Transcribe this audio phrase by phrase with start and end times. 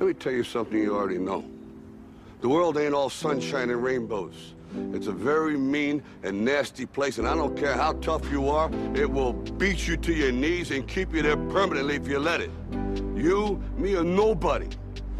[0.00, 1.44] Let me tell you something you already know.
[2.40, 4.54] The world ain't all sunshine and rainbows.
[4.94, 8.70] It's a very mean and nasty place, and I don't care how tough you are,
[8.94, 12.40] it will beat you to your knees and keep you there permanently if you let
[12.40, 12.50] it.
[13.14, 14.68] You, me, or nobody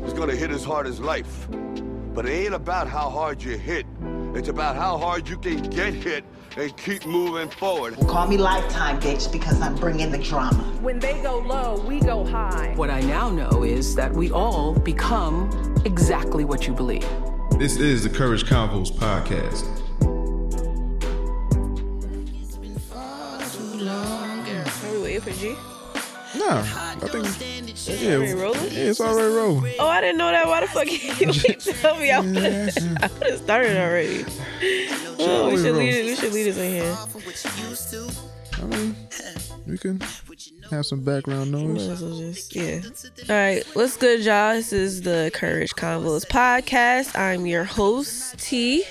[0.03, 1.47] is gonna hit as hard as life.
[2.15, 3.85] But it ain't about how hard you hit.
[4.35, 6.25] It's about how hard you can get hit
[6.57, 7.97] and keep moving forward.
[8.09, 10.63] Call me Lifetime, bitch, because I'm bringing the drama.
[10.81, 12.73] When they go low, we go high.
[12.77, 15.51] What I now know is that we all become
[15.85, 17.07] exactly what you believe.
[17.59, 19.67] This is the Courage Convos podcast.
[24.83, 25.57] Are we waiting for G?
[26.39, 26.63] Nah,
[27.03, 28.61] I think yeah, already rolling?
[28.73, 29.75] yeah, it's already rolling.
[29.79, 30.47] Oh, I didn't know that.
[30.47, 32.11] Why the fuck you didn't tell me?
[32.11, 32.73] I would have
[33.39, 34.25] started already.
[35.19, 36.05] Oh, we should lead it.
[36.07, 36.97] We should lead us in here.
[38.61, 38.97] I mean,
[39.67, 40.01] we can
[40.71, 41.87] have some background noise.
[41.87, 42.81] just yeah.
[43.29, 44.55] All right, what's good, y'all?
[44.55, 47.19] This is the Courage Convos podcast.
[47.19, 48.85] I'm your host T,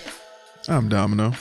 [0.68, 1.34] I'm Domino.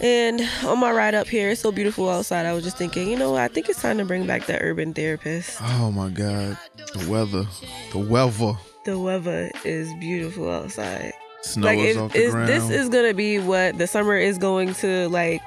[0.00, 2.46] And on my ride up here, it's so beautiful outside.
[2.46, 3.36] I was just thinking, you know.
[3.36, 5.58] I think it's time to bring back the urban therapist.
[5.62, 6.56] Oh my God,
[6.94, 7.46] the weather,
[7.92, 8.52] the weather.
[8.84, 11.12] The weather is beautiful outside.
[11.42, 12.48] Snow like is off the is, ground.
[12.48, 15.40] this is gonna be what the summer is going to like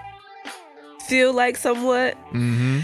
[1.08, 2.16] feel like somewhat.
[2.32, 2.80] mm-hmm.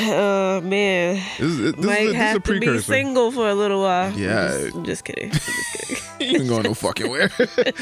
[0.00, 3.32] Uh man, This, is- this, might is, a, this is a have to be single
[3.32, 4.12] for a little while.
[4.12, 4.44] Yeah.
[4.44, 5.30] I'm just, I'm just kidding.
[5.30, 6.02] I'm just kidding.
[6.32, 7.30] You ain't going no fucking where.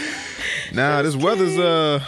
[0.73, 2.03] nah, this weather's uh,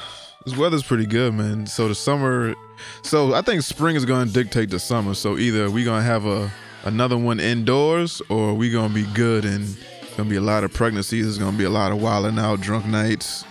[0.45, 1.67] this weather's pretty good, man.
[1.67, 2.55] So the summer,
[3.03, 5.15] so I think spring is going to dictate the summer.
[5.15, 6.51] So either we gonna have a
[6.85, 9.77] another one indoors, or we gonna be good and
[10.17, 11.25] gonna be a lot of pregnancies.
[11.25, 13.45] There's gonna be a lot of wilding out, drunk nights,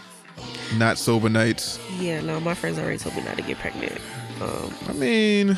[0.78, 1.80] not sober nights.
[2.00, 4.00] yeah, no, my friends already told me not to get pregnant
[4.42, 5.58] um, I mean,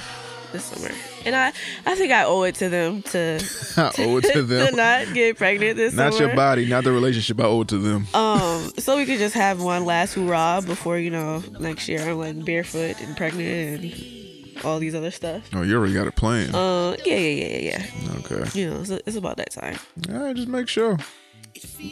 [0.51, 0.93] this summer,
[1.25, 1.47] and I,
[1.85, 3.39] I think I owe it to them to
[3.77, 4.75] I owe it to them.
[4.75, 6.27] not get pregnant this Not summer.
[6.27, 7.39] your body, not the relationship.
[7.39, 8.07] I owe it to them.
[8.13, 12.17] Um, so we could just have one last hurrah before you know next year I'm
[12.17, 15.49] like barefoot and pregnant and all these other stuff.
[15.53, 16.53] Oh, you already got it planned.
[16.55, 18.17] Uh, yeah, yeah, yeah, yeah, yeah.
[18.19, 18.59] Okay.
[18.59, 19.77] You know, it's, it's about that time.
[20.09, 20.97] All right, just make sure.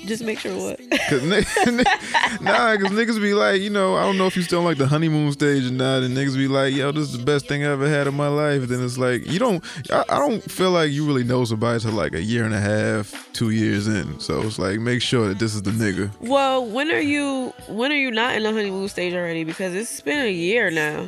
[0.06, 0.80] Just make sure what.
[1.10, 4.78] Cause nah, cause niggas be like, you know, I don't know if you still like
[4.78, 7.64] the honeymoon stage or not, and niggas be like, yo, this is the best thing
[7.64, 8.64] I ever had in my life.
[8.64, 11.92] Then it's like, you don't, I, I don't feel like you really know somebody till
[11.92, 14.20] like a year and a half, two years in.
[14.20, 16.10] So it's like, make sure that this is the nigga.
[16.22, 17.54] well, when are you?
[17.68, 19.44] When are you not in the honeymoon stage already?
[19.44, 21.08] Because it's been a year now.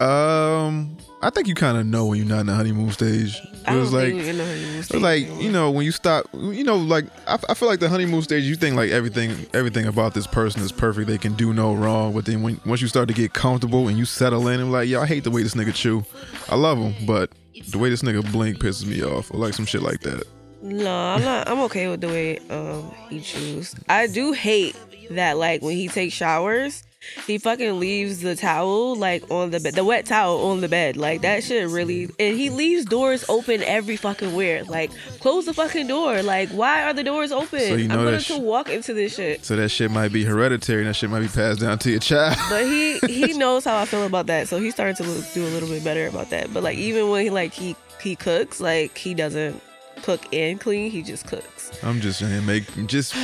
[0.00, 3.38] Um, I think you kind of know when you're not in the honeymoon stage.
[3.66, 5.02] I It was like, think we're in the honeymoon It's stage.
[5.02, 8.22] like you know when you stop you know like I, I feel like the honeymoon
[8.22, 11.74] stage you think like everything everything about this person is perfect they can do no
[11.74, 14.72] wrong but then when once you start to get comfortable and you settle in and
[14.72, 16.04] like yo I hate the way this nigga chew
[16.48, 17.30] I love him but
[17.68, 20.22] the way this nigga blink pisses me off or like some shit like that
[20.62, 21.48] No, I'm not.
[21.48, 23.74] I'm okay with the way um he chews.
[23.88, 24.74] I do hate
[25.10, 26.82] that like when he takes showers,
[27.26, 30.96] he fucking leaves the towel like on the bed, the wet towel on the bed.
[30.96, 32.10] Like that shit really.
[32.18, 34.64] And he leaves doors open every fucking where.
[34.64, 34.90] Like
[35.20, 36.22] close the fucking door.
[36.22, 37.60] Like why are the doors open?
[37.60, 39.44] So you know I'm going that to walk into this shit.
[39.44, 42.00] so that shit might be hereditary and that shit might be passed down to your
[42.00, 45.24] child But he he knows how I feel about that, so he's starting to look,
[45.32, 46.52] do a little bit better about that.
[46.52, 49.60] But like even when he like he he cooks, like he doesn't
[50.02, 50.90] cook and clean.
[50.90, 51.70] He just cooks.
[51.82, 53.14] I'm just saying make just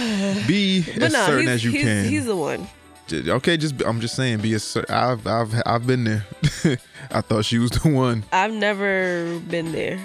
[0.47, 2.66] be as no, certain as you he's, can he's the one.
[3.12, 6.27] Okay just I'm just saying be cer- I've I've I've been there
[7.11, 10.00] I thought she was the one I've never been there.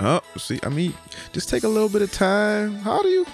[0.00, 0.94] Oh, see, I mean,
[1.32, 2.74] just take a little bit of time.
[2.76, 3.26] How do you?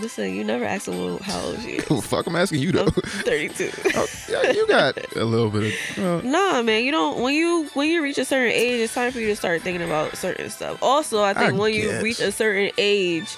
[0.00, 2.04] Listen, you never asked a woman how old she is.
[2.06, 2.84] Fuck, I'm asking you though.
[2.84, 3.70] I'm 32.
[3.94, 5.98] Oh, yeah, you got a little bit of.
[5.98, 7.20] Uh, Nah, man, you don't.
[7.22, 9.82] When you when you reach a certain age, it's time for you to start thinking
[9.82, 10.82] about certain stuff.
[10.82, 13.36] Also, I think I when you reach a certain age,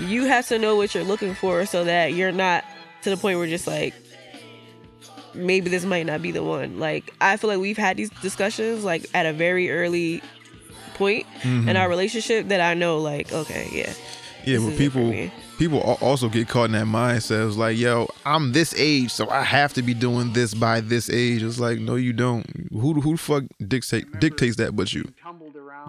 [0.00, 2.64] you have to know what you're looking for, so that you're not
[3.02, 3.94] to the point where just like
[5.34, 6.78] maybe this might not be the one.
[6.80, 10.22] Like I feel like we've had these discussions like at a very early
[10.94, 11.68] point Mm-hmm.
[11.70, 13.92] in our relationship that I know like okay, yeah.
[14.44, 15.30] yeah, but is it for people.
[15.60, 17.46] People also get caught in that mindset.
[17.46, 21.10] It's like, yo, I'm this age, so I have to be doing this by this
[21.10, 21.42] age.
[21.42, 22.46] It's like, no, you don't.
[22.72, 25.04] Who who the fuck dictate dictates that but you?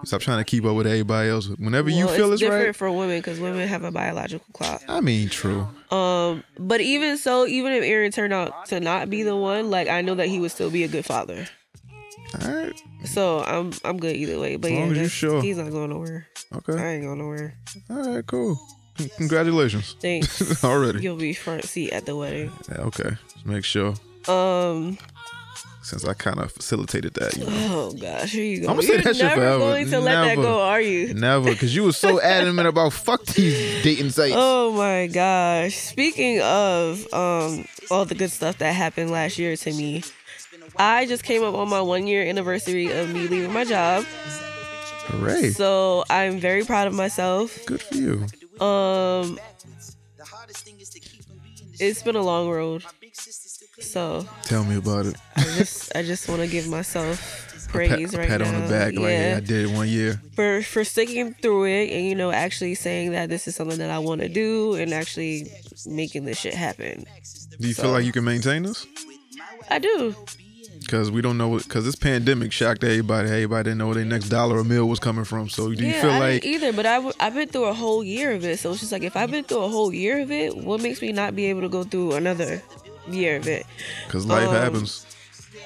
[0.04, 1.48] Stop trying to keep up with everybody else.
[1.48, 2.32] Whenever you feel it's right.
[2.34, 2.76] it's different right.
[2.76, 4.82] for women because women have a biological clock.
[4.88, 5.68] I mean, true.
[5.90, 9.88] Um, but even so, even if Aaron turned out to not be the one, like
[9.88, 11.48] I know that he would still be a good father.
[12.42, 12.82] All right.
[13.06, 14.58] So I'm I'm good either way.
[14.58, 15.42] But As yeah, sure.
[15.42, 16.28] he's not going nowhere.
[16.54, 16.74] Okay.
[16.74, 17.56] I ain't going nowhere.
[17.90, 18.26] All right.
[18.26, 18.60] Cool.
[19.02, 19.96] Con- Congratulations.
[20.00, 20.64] Thanks.
[20.64, 21.02] Already.
[21.04, 22.52] You'll be front seat at the wedding.
[22.70, 23.12] Yeah, okay.
[23.34, 23.94] Just make sure.
[24.28, 24.98] Um,
[25.84, 27.36] since I kind of facilitated that.
[27.36, 27.52] You know?
[27.72, 28.68] Oh gosh, here you go.
[28.70, 29.60] I'm gonna You're that shit never forever.
[29.60, 31.14] going to let that go, are you?
[31.16, 34.36] Never, because you were so adamant about fuck these dating sites.
[34.38, 35.76] Oh my gosh.
[35.76, 40.04] Speaking of um all the good stuff that happened last year to me,
[40.78, 44.06] I just came up on my one year anniversary of me leaving my job.
[45.08, 45.50] Hooray!
[45.50, 47.66] So I'm very proud of myself.
[47.66, 48.26] Good for you.
[48.62, 49.40] Um
[51.80, 52.84] it's been a long road.
[53.80, 55.16] So Tell me about it.
[55.36, 58.48] I just I just want to give myself A praise pat, right pat now.
[58.54, 59.30] on the back, like yeah.
[59.32, 60.22] yeah, I did it one year.
[60.36, 63.90] for for sticking through it and you know actually saying that this is something that
[63.90, 65.52] I want to do and actually
[65.88, 67.06] making this shit happen.
[67.60, 68.86] Do you So- feel like you can maintain this?
[69.70, 70.16] I do.
[70.92, 73.30] Because we don't know, because this pandemic shocked everybody.
[73.30, 75.48] Everybody didn't know where their next dollar a meal was coming from.
[75.48, 78.04] So do you yeah, feel I like didn't either, but I've been through a whole
[78.04, 80.32] year of it, so it's just like if I've been through a whole year of
[80.32, 82.62] it, what makes me not be able to go through another
[83.10, 83.66] year of it?
[84.06, 85.06] because life Um, happens,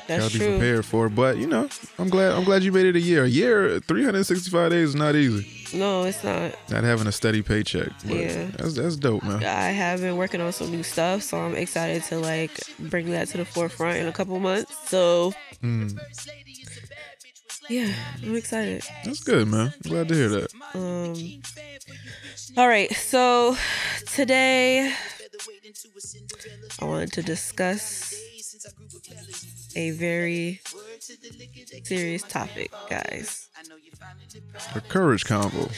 [0.08, 0.58] That's gotta be true.
[0.58, 1.16] prepared for it.
[1.16, 1.68] But you know,
[1.98, 3.24] I'm glad I'm glad you made it a year.
[3.24, 5.78] A year, 365 days is not easy.
[5.78, 6.54] No, it's not.
[6.70, 7.90] Not having a steady paycheck.
[8.06, 8.48] But Yeah.
[8.58, 9.44] that's that's dope, man.
[9.44, 13.28] I have been working on some new stuff, so I'm excited to like bring that
[13.30, 14.74] to the forefront in a couple months.
[14.90, 15.98] So Mm,
[17.70, 17.92] yeah,
[18.22, 18.84] I'm excited.
[19.04, 19.74] that's good, man.
[19.84, 20.54] I'm glad to hear that.
[20.76, 21.42] Um,
[22.58, 23.56] all right, so
[24.14, 24.94] today
[26.80, 28.14] I wanted to discuss
[29.76, 30.62] a very
[31.84, 33.50] serious topic, guys.
[34.74, 35.72] A courage convo,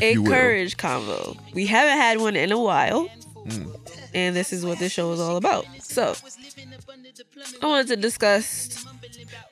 [0.00, 1.38] A you courage convo.
[1.54, 3.08] We haven't had one in a while,
[3.46, 3.90] mm.
[4.14, 5.66] and this is what this show is all about.
[5.80, 6.14] So,
[7.62, 8.86] I wanted to discuss.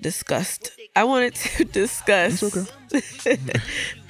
[0.00, 0.70] Disgust.
[0.94, 2.43] I wanted to discuss.
[2.43, 3.37] It's okay.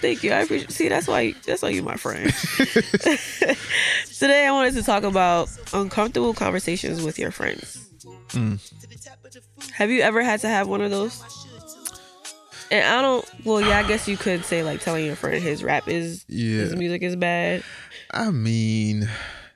[0.01, 0.33] Thank you.
[0.33, 0.73] I appreciate.
[0.73, 1.35] See, that's why.
[1.47, 2.33] That's why you're my friend.
[4.19, 7.88] Today, I wanted to talk about uncomfortable conversations with your friends.
[8.31, 9.71] Mm.
[9.73, 11.23] Have you ever had to have one of those?
[12.71, 13.25] And I don't.
[13.45, 16.61] Well, yeah, I guess you could say like telling your friend his rap is Yeah.
[16.61, 17.63] his music is bad.
[18.13, 19.09] I mean,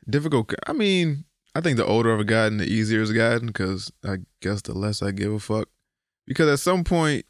[0.09, 0.53] difficult.
[0.67, 1.25] I mean,
[1.55, 5.03] I think the older I've gotten, the easier it's gotten because I guess the less
[5.03, 5.69] I give a fuck.
[6.27, 7.27] Because at some point,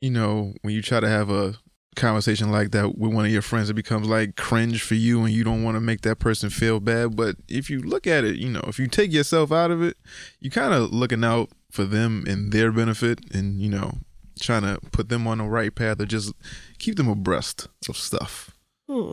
[0.00, 1.54] you know, when you try to have a
[1.96, 5.32] conversation like that with one of your friends, it becomes like cringe for you and
[5.32, 7.16] you don't want to make that person feel bad.
[7.16, 9.96] But if you look at it, you know, if you take yourself out of it,
[10.40, 13.98] you kind of looking out for them and their benefit and, you know,
[14.40, 16.32] trying to put them on the right path or just
[16.78, 18.56] keep them abreast of stuff.
[18.88, 19.12] Hmm.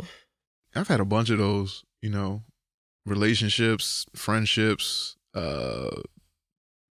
[0.75, 2.43] I've had a bunch of those, you know,
[3.05, 6.01] relationships, friendships, uh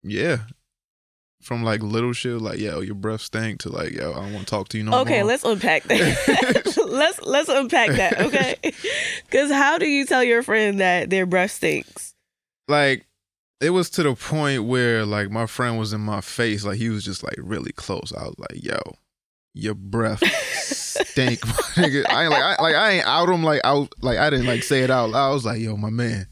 [0.02, 0.38] yeah.
[1.40, 4.46] From like little shit like, yo, your breath stank to like, yo, I don't want
[4.46, 5.04] to talk to you no Okay, more.
[5.04, 6.74] Okay, let's unpack that.
[6.88, 8.56] let's let's unpack that, okay?
[9.24, 12.14] Because how do you tell your friend that their breath stinks?
[12.66, 13.06] like
[13.60, 16.88] it was to the point where like my friend was in my face, like he
[16.90, 18.12] was just like really close.
[18.16, 18.78] I was like, yo,
[19.54, 20.22] your breath
[20.54, 21.40] stink.
[21.74, 22.04] nigga.
[22.08, 24.62] I ain't like I like I ain't out him like out like I didn't like
[24.62, 25.30] say it out loud.
[25.30, 26.26] I was like, yo, my man,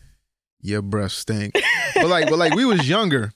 [0.60, 1.54] your breath stink.
[1.94, 3.32] but like but like we was younger.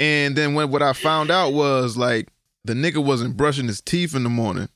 [0.00, 2.28] And then when what I found out was like
[2.64, 4.68] the nigga wasn't brushing his teeth in the morning.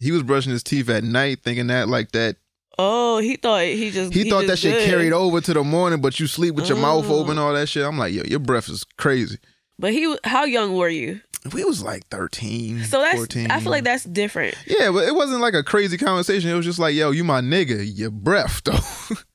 [0.00, 2.36] He was brushing his teeth at night, thinking that like that
[2.78, 4.88] Oh, he thought he just he, thought that shit good.
[4.88, 7.20] carried over to the morning, but you sleep with your mouth Oh.
[7.20, 7.84] open, all that shit.
[7.84, 9.38] I'm like, yo, your breath is crazy.
[9.78, 11.20] But he, how young were you?
[11.52, 13.50] We was like 13, So that's 14.
[13.50, 14.54] I feel like that's different.
[14.66, 16.48] Yeah, but it wasn't like a crazy conversation.
[16.50, 19.16] It was just like, yo, you my nigga, your breath though.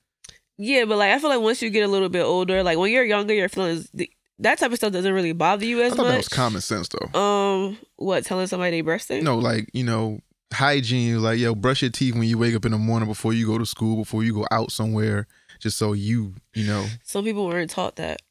[0.60, 2.92] Yeah, but like I feel like once you get a little bit older, like when
[2.92, 3.92] you're younger, your feelings
[4.40, 6.12] that type of stuff doesn't really bother you as I thought much.
[6.12, 7.20] that was common sense though.
[7.20, 9.24] Um, what telling somebody they breast stink?
[9.24, 10.20] No, like, you know,
[10.54, 13.46] hygiene, like, yo, brush your teeth when you wake up in the morning before you
[13.48, 15.28] go to school, before you go out somewhere,
[15.60, 16.86] just so you, you know.
[17.04, 18.22] Some people weren't taught that.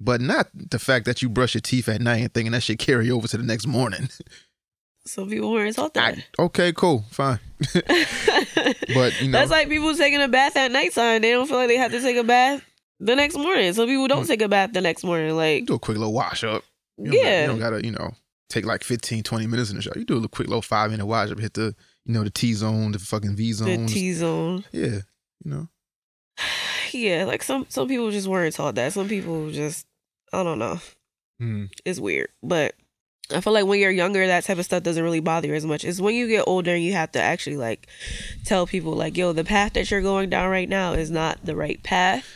[0.00, 2.78] But not the fact that you brush your teeth at night and thinking that should
[2.78, 4.08] carry over to the next morning.
[5.06, 6.16] Some people weren't taught that.
[6.38, 7.38] I- okay, cool, fine.
[8.94, 11.20] But you know, That's like people taking a bath at nighttime.
[11.22, 12.62] They don't feel like they have to take a bath
[13.00, 13.72] the next morning.
[13.72, 15.36] Some people don't take a bath the next morning.
[15.36, 16.64] Like, do a quick little wash up.
[16.98, 18.12] You don't, yeah, you don't gotta, you know,
[18.48, 19.98] take like 15, 20 minutes in the shower.
[19.98, 21.74] You do a little quick little five minute wash up, hit the,
[22.04, 23.86] you know, the T zone, the fucking V zone.
[23.86, 23.92] the.
[23.92, 24.64] T zone.
[24.72, 25.00] Yeah,
[25.44, 25.68] you know.
[26.92, 28.92] Yeah, like some some people just weren't taught that.
[28.92, 29.84] Some people just
[30.32, 30.78] I don't know.
[31.42, 31.68] Mm.
[31.84, 32.74] It's weird, but
[33.32, 35.66] I feel like when you're younger, that type of stuff doesn't really bother you as
[35.66, 35.84] much.
[35.84, 37.88] It's when you get older, and you have to actually like
[38.44, 41.56] tell people like, "Yo, the path that you're going down right now is not the
[41.56, 42.30] right path."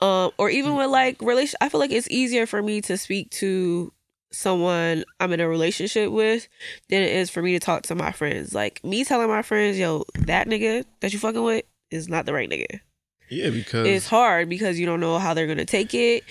[0.00, 3.30] Um, or even with like relation, I feel like it's easier for me to speak
[3.32, 3.92] to
[4.30, 6.48] someone I'm in a relationship with
[6.88, 8.54] than it is for me to talk to my friends.
[8.54, 12.32] Like me telling my friends, "Yo, that nigga that you fucking with is not the
[12.32, 12.80] right nigga."
[13.30, 16.24] Yeah, because it's hard because you don't know how they're gonna take it.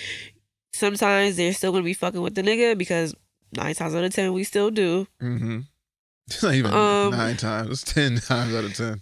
[0.73, 3.15] sometimes they're still gonna be fucking with the nigga because
[3.55, 5.07] nine times out of ten we still do.
[5.21, 5.59] Mm-hmm.
[6.27, 7.83] It's not even Um, nine times.
[7.83, 9.01] Ten times out of ten.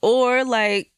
[0.00, 0.90] Or like,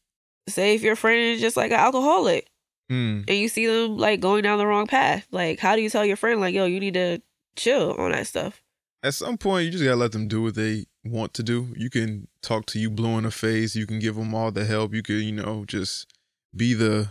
[0.47, 2.47] say if your friend is just like an alcoholic
[2.91, 3.23] Mm.
[3.27, 6.05] and you see them like going down the wrong path, like how do you tell
[6.05, 7.19] your friend like, yo, you need to
[7.55, 8.61] chill on that stuff?
[9.03, 11.73] At some point, you just gotta let them do what they want to do.
[11.77, 13.75] You can talk to you blue in the face.
[13.75, 14.93] You can give them all the help.
[14.93, 16.11] You could, you know, just
[16.55, 17.09] be the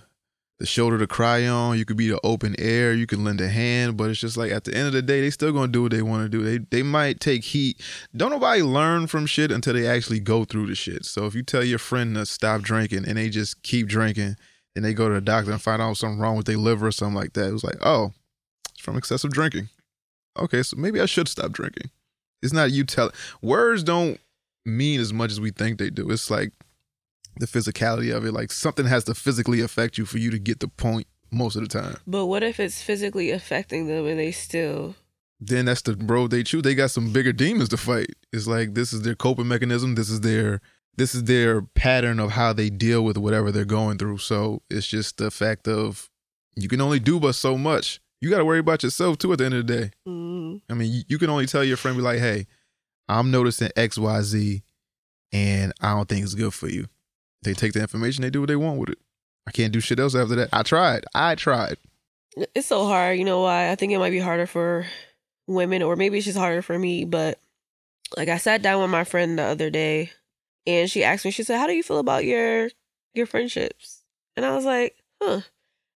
[0.58, 1.78] the shoulder to cry on.
[1.78, 2.92] You could be the open air.
[2.92, 3.96] You can lend a hand.
[3.96, 5.92] But it's just like at the end of the day, they still gonna do what
[5.92, 6.44] they want to do.
[6.44, 7.80] They they might take heat.
[8.16, 11.04] Don't nobody learn from shit until they actually go through the shit.
[11.04, 14.36] So if you tell your friend to stop drinking and they just keep drinking,
[14.76, 16.92] and they go to the doctor and find out something wrong with their liver or
[16.92, 18.12] something like that, it was like, oh,
[18.70, 19.68] it's from excessive drinking.
[20.38, 21.90] Okay, so maybe I should stop drinking.
[22.42, 24.20] It's not you tell words don't
[24.66, 26.10] mean as much as we think they do.
[26.10, 26.52] It's like
[27.36, 28.32] the physicality of it.
[28.32, 31.62] Like something has to physically affect you for you to get the point most of
[31.62, 31.96] the time.
[32.06, 34.94] But what if it's physically affecting them and they still
[35.40, 36.62] Then that's the road they choose.
[36.62, 38.10] They got some bigger demons to fight.
[38.32, 39.94] It's like this is their coping mechanism.
[39.94, 40.60] This is their
[40.96, 44.18] this is their pattern of how they deal with whatever they're going through.
[44.18, 46.10] So it's just the fact of
[46.56, 48.00] you can only do but so much.
[48.20, 49.90] You got to worry about yourself too at the end of the day.
[50.08, 52.46] mm, I mean, you, you can only tell your friend, be like, hey,
[53.08, 54.62] I'm noticing X, Y, Z,
[55.32, 56.86] and I don't think it's good for you.
[57.42, 58.98] They take the information, they do what they want with it.
[59.46, 60.48] I can't do shit else after that.
[60.52, 61.04] I tried.
[61.14, 61.76] I tried.
[62.54, 63.70] it's so hard, you know why?
[63.70, 64.86] I think it might be harder for
[65.46, 67.38] women or maybe it's just harder for me, but
[68.16, 70.12] like I sat down with my friend the other day
[70.66, 72.71] and she asked me, she said, How do you feel about your
[73.14, 74.02] your friendships?
[74.37, 75.40] And I was like, huh.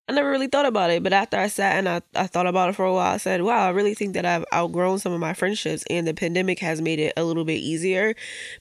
[0.09, 2.71] I never really thought about it, but after I sat and I, I thought about
[2.71, 5.21] it for a while, I said, wow, I really think that I've outgrown some of
[5.21, 8.15] my friendships and the pandemic has made it a little bit easier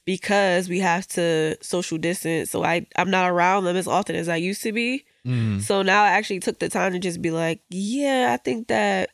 [0.04, 2.52] because we have to social distance.
[2.52, 5.06] So I, I'm not around them as often as I used to be.
[5.26, 5.62] Mm.
[5.62, 9.12] So now I actually took the time to just be like, yeah, I think that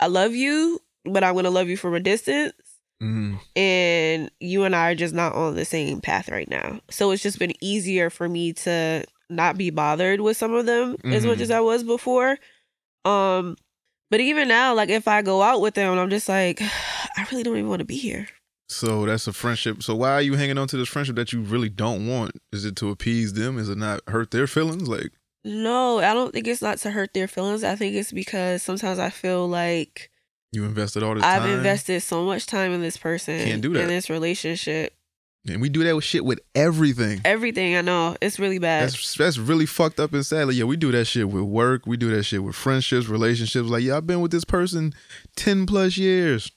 [0.00, 2.54] I love you, but I'm going to love you from a distance.
[3.02, 3.38] Mm.
[3.54, 6.80] And you and I are just not on the same path right now.
[6.90, 10.96] So it's just been easier for me to not be bothered with some of them
[11.04, 12.38] as much as I was before.
[13.04, 13.56] Um,
[14.10, 16.60] but even now, like if I go out with them, I'm just like,
[17.16, 18.28] I really don't even want to be here.
[18.70, 19.82] So that's a friendship.
[19.82, 22.32] So why are you hanging on to this friendship that you really don't want?
[22.52, 23.58] Is it to appease them?
[23.58, 24.88] Is it not hurt their feelings?
[24.88, 25.10] Like,
[25.44, 27.64] No, I don't think it's not to hurt their feelings.
[27.64, 30.10] I think it's because sometimes I feel like
[30.52, 31.50] you invested all this I've time.
[31.58, 33.82] invested so much time in this person, Can't do that.
[33.82, 34.94] in this relationship,
[35.48, 37.20] and we do that with shit with everything.
[37.24, 37.76] everything.
[37.76, 38.84] I know it's really bad.
[38.84, 40.48] That's that's really fucked up and sad.
[40.48, 41.86] Like, yeah, we do that shit with work.
[41.86, 43.68] We do that shit with friendships, relationships.
[43.68, 44.92] Like, yeah, I've been with this person
[45.36, 46.50] ten plus years.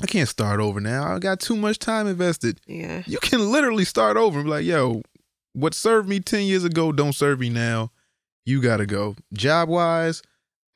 [0.00, 1.14] I can't start over now.
[1.14, 2.60] I got too much time invested.
[2.66, 5.02] yeah, You can literally start over and be like, yo,
[5.54, 7.90] what served me ten years ago don't serve me now.
[8.46, 9.16] You gotta go.
[9.32, 10.22] Job wise,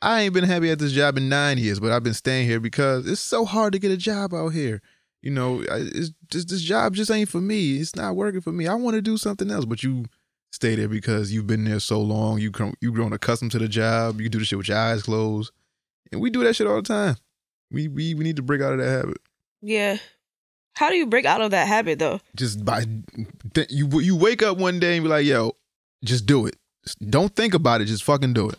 [0.03, 2.59] I ain't been happy at this job in nine years, but I've been staying here
[2.61, 4.83] because it's so hard to get a job out here.
[5.23, 7.77] You know, it's just this job just ain't for me.
[7.77, 8.67] It's not working for me.
[8.67, 10.07] I want to do something else, but you
[10.51, 12.41] stay there because you've been there so long.
[12.41, 14.21] You come, you grown accustomed to the job.
[14.21, 15.53] You do the shit with your eyes closed,
[16.11, 17.17] and we do that shit all the time.
[17.71, 19.19] We we we need to break out of that habit.
[19.61, 19.99] yeah.
[20.75, 22.21] How do you break out of that habit though?
[22.35, 22.87] Just by
[23.55, 25.55] th- you you wake up one day and be like, yo,
[26.03, 26.57] just do it.
[26.85, 27.85] Just don't think about it.
[27.85, 28.59] Just fucking do it.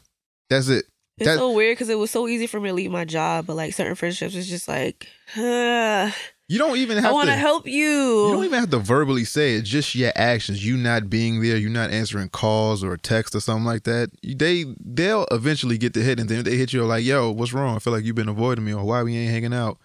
[0.49, 0.85] That's it.
[1.17, 3.55] It's so weird because it was so easy for me to leave my job, but
[3.55, 6.11] like certain friendships, it's just like, uh,
[6.49, 8.27] You don't even have I want to help you.
[8.27, 9.63] You don't even have to verbally say it.
[9.63, 10.63] Just your actions.
[10.63, 11.55] You not being there.
[11.57, 14.11] You not answering calls or a text or something like that.
[14.21, 17.77] They they'll eventually get the hit, and then they hit you like, "Yo, what's wrong?
[17.77, 19.79] I feel like you've been avoiding me, or why we ain't hanging out."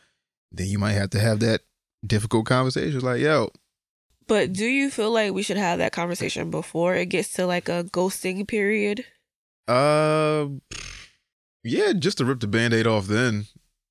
[0.50, 1.60] Then you might have to have that
[2.04, 3.00] difficult conversation.
[3.00, 3.50] Like, "Yo,
[4.26, 7.68] but do you feel like we should have that conversation before it gets to like
[7.68, 9.04] a ghosting period?
[9.68, 10.46] uh,
[11.64, 13.06] yeah, just to rip the band-aid off.
[13.06, 13.46] Then,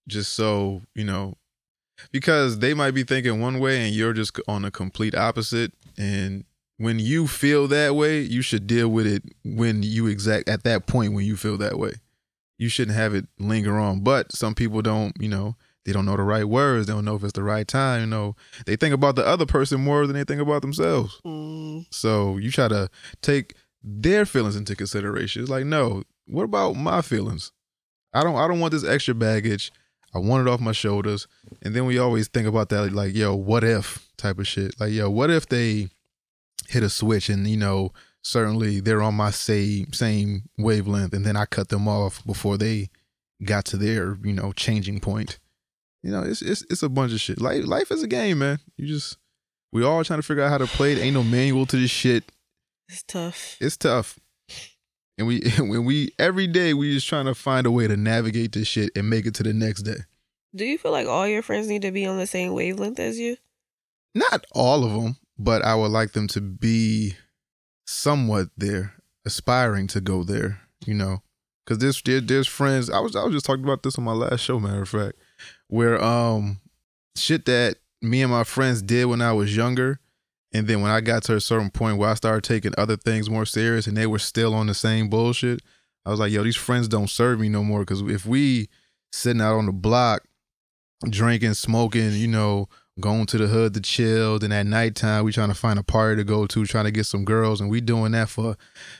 [0.07, 1.35] just so you know,
[2.11, 5.73] because they might be thinking one way and you're just on a complete opposite.
[5.97, 6.45] And
[6.77, 10.85] when you feel that way you should deal with it when you exact at that
[10.85, 11.93] point when you feel that way.
[12.59, 14.01] You shouldn't have it linger on.
[14.01, 15.55] But some people don't you know
[15.85, 16.87] they don't know the right words.
[16.87, 18.35] They don't know if it's the right time you know.
[18.65, 21.19] They think about the other person more than they think about themselves.
[21.25, 22.89] Mm, so you try to
[23.21, 25.41] take their feelings into consideration.
[25.41, 27.51] It's like no what about my feelings
[28.13, 29.71] i don't i don't want this extra baggage
[30.15, 31.27] I want it off my shoulders.
[31.61, 34.79] And then we always think about that, like, yo, what if type of shit.
[34.79, 35.89] Like, yo, what if they
[36.67, 41.37] hit a switch and, you know, certainly they're on my same same wavelength and then
[41.37, 42.89] I cut them off before they
[43.43, 45.39] got to their, you know, changing point.
[46.03, 47.39] You know, it's it's it's a bunch of shit.
[47.41, 48.59] Life life is a game, man.
[48.75, 49.17] You just
[49.71, 50.99] we all trying to figure out how to play it.
[50.99, 52.31] Ain't no manual to this shit.
[52.89, 53.57] it's tough.
[53.59, 54.19] It's tough.
[55.17, 58.53] And we when we every day we just trying to find a way to navigate
[58.53, 59.97] this shit and make it to the next day.
[60.55, 63.19] Do you feel like all your friends need to be on the same wavelength as
[63.19, 63.37] you?
[64.15, 67.15] Not all of them, but I would like them to be
[67.85, 68.93] somewhat there,
[69.25, 70.61] aspiring to go there.
[70.85, 71.21] You know,
[71.65, 72.89] because there's there, there's friends.
[72.89, 75.15] I was I was just talking about this on my last show, matter of fact,
[75.67, 76.59] where um
[77.15, 79.99] shit that me and my friends did when I was younger.
[80.57, 83.29] And then when I got to a certain point where I started taking other things
[83.29, 85.61] more serious and they were still on the same bullshit,
[86.03, 87.85] I was like, yo, these friends don't serve me no more.
[87.85, 88.67] Cause if we
[89.11, 90.23] sitting out on the block,
[91.07, 95.49] drinking, smoking, you know, going to the hood to chill, then at nighttime we trying
[95.49, 98.13] to find a party to go to, trying to get some girls, and we doing
[98.13, 98.57] that for,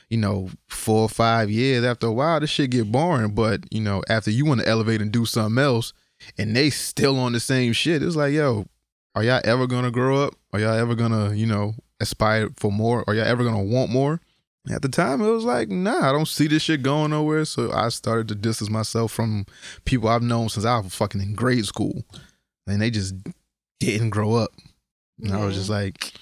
[0.08, 1.84] you know, four or five years.
[1.84, 3.34] After a while, this shit get boring.
[3.34, 5.92] But, you know, after you want to elevate and do something else,
[6.38, 8.66] and they still on the same shit, it's like, yo,
[9.14, 10.34] are y'all ever gonna grow up?
[10.52, 13.04] Are y'all ever gonna, you know, aspire for more?
[13.06, 14.20] Are y'all ever gonna want more?
[14.70, 17.44] At the time, it was like, nah, I don't see this shit going nowhere.
[17.46, 19.46] So I started to distance myself from
[19.86, 22.04] people I've known since I was fucking in grade school,
[22.66, 23.14] and they just
[23.80, 24.50] didn't grow up.
[25.20, 26.12] And I was just like,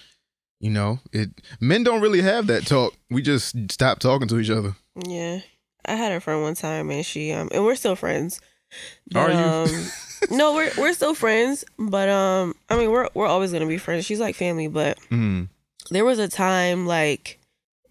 [0.60, 1.30] you know, it.
[1.60, 2.94] Men don't really have that talk.
[3.10, 4.74] We just stop talking to each other.
[5.06, 5.40] Yeah.
[5.84, 8.40] I had a friend one time and she um and we're still friends.
[9.14, 9.36] Are you?
[9.36, 9.68] Um,
[10.30, 14.04] no, we're we're still friends, but um I mean we're we're always gonna be friends.
[14.04, 15.48] She's like family, but Mm.
[15.90, 17.38] there was a time like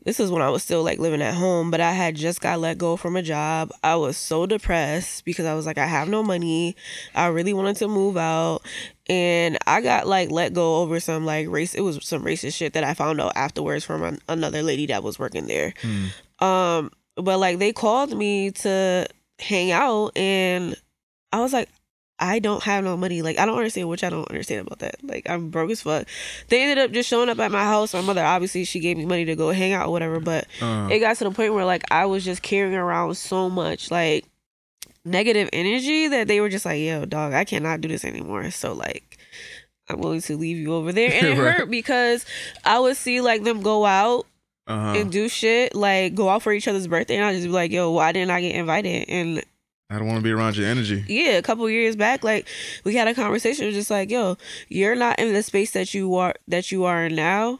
[0.03, 2.59] this is when I was still like living at home, but I had just got
[2.59, 3.71] let go from a job.
[3.83, 6.75] I was so depressed because I was like, I have no money.
[7.15, 8.59] I really wanted to move out.
[9.09, 11.73] And I got like let go over some like race.
[11.73, 15.01] It was some racist shit that I found out afterwards from an, another lady that
[15.01, 15.73] was working there.
[16.39, 19.07] Um, but like they called me to
[19.39, 20.75] hang out and
[21.33, 21.67] I was like,
[22.17, 23.21] I don't have no money.
[23.21, 24.95] Like I don't understand which I don't understand about that.
[25.03, 26.07] Like I'm broke as fuck.
[26.47, 27.93] They ended up just showing up at my house.
[27.93, 30.87] My mother obviously she gave me money to go hang out or whatever, but Uh,
[30.91, 34.25] it got to the point where like I was just carrying around so much like
[35.03, 38.49] negative energy that they were just like, yo, dog, I cannot do this anymore.
[38.51, 39.17] So like
[39.89, 41.11] I'm willing to leave you over there.
[41.13, 41.57] And it Right.
[41.57, 42.25] hurt because
[42.63, 44.25] I would see like them go out
[44.67, 44.99] uh-huh.
[44.99, 47.71] and do shit, like go out for each other's birthday and I'd just be like,
[47.71, 49.09] yo, why didn't I get invited?
[49.09, 49.43] And
[49.89, 51.03] I don't want to be around your energy.
[51.07, 52.47] yeah, a couple years back, like
[52.83, 56.33] we had a conversation, just like, yo, you're not in the space that you are
[56.47, 57.59] that you are now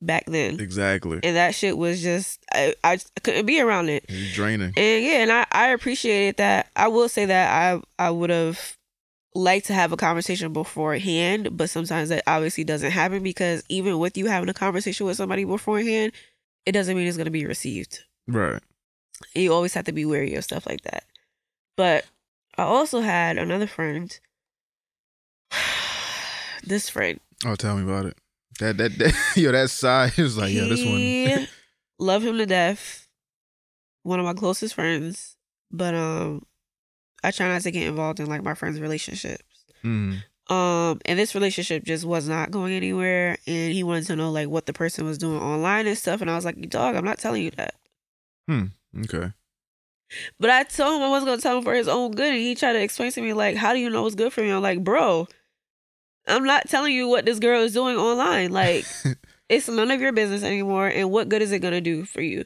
[0.00, 0.60] back then.
[0.60, 1.20] Exactly.
[1.22, 4.04] And that shit was just I, I couldn't be around it.
[4.08, 4.72] It's draining.
[4.76, 6.68] And yeah, and I, I appreciated that.
[6.76, 8.76] I will say that I I would have
[9.34, 14.16] liked to have a conversation beforehand, but sometimes that obviously doesn't happen because even with
[14.16, 16.12] you having a conversation with somebody beforehand,
[16.66, 18.04] it doesn't mean it's gonna be received.
[18.26, 18.62] Right.
[19.34, 21.04] You always have to be wary of stuff like that.
[21.78, 22.06] But
[22.58, 24.18] I also had another friend.
[26.64, 27.20] this friend.
[27.46, 28.18] Oh, tell me about it.
[28.58, 31.46] That that, that yo, that side is like, yo, this one.
[32.00, 33.06] Love him to death.
[34.02, 35.36] One of my closest friends.
[35.70, 36.44] But um
[37.22, 39.44] I try not to get involved in like my friends' relationships.
[39.84, 40.24] Mm.
[40.50, 44.48] Um and this relationship just was not going anywhere and he wanted to know like
[44.48, 47.20] what the person was doing online and stuff and I was like, dog, I'm not
[47.20, 47.74] telling you that.
[48.48, 48.64] Hmm.
[49.04, 49.32] Okay.
[50.40, 52.54] But I told him I wasn't gonna tell him for his own good, and he
[52.54, 54.62] tried to explain to me like, "How do you know what's good for me?" I'm
[54.62, 55.28] like, "Bro,
[56.26, 58.50] I'm not telling you what this girl is doing online.
[58.52, 58.84] Like,
[59.48, 60.88] it's none of your business anymore.
[60.88, 62.44] And what good is it gonna do for you?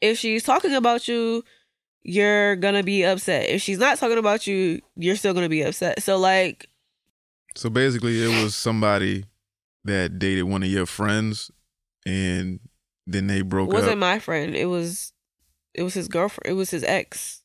[0.00, 1.44] If she's talking about you,
[2.02, 3.48] you're gonna be upset.
[3.48, 6.02] If she's not talking about you, you're still gonna be upset.
[6.02, 6.66] So like,
[7.56, 9.24] So basically, it was somebody
[9.84, 11.50] that dated one of your friends,
[12.06, 12.60] and
[13.06, 13.98] then they broke it wasn't up.
[13.98, 14.54] my friend.
[14.54, 15.12] It was,
[15.74, 16.50] it was his girlfriend.
[16.50, 17.42] It was his ex.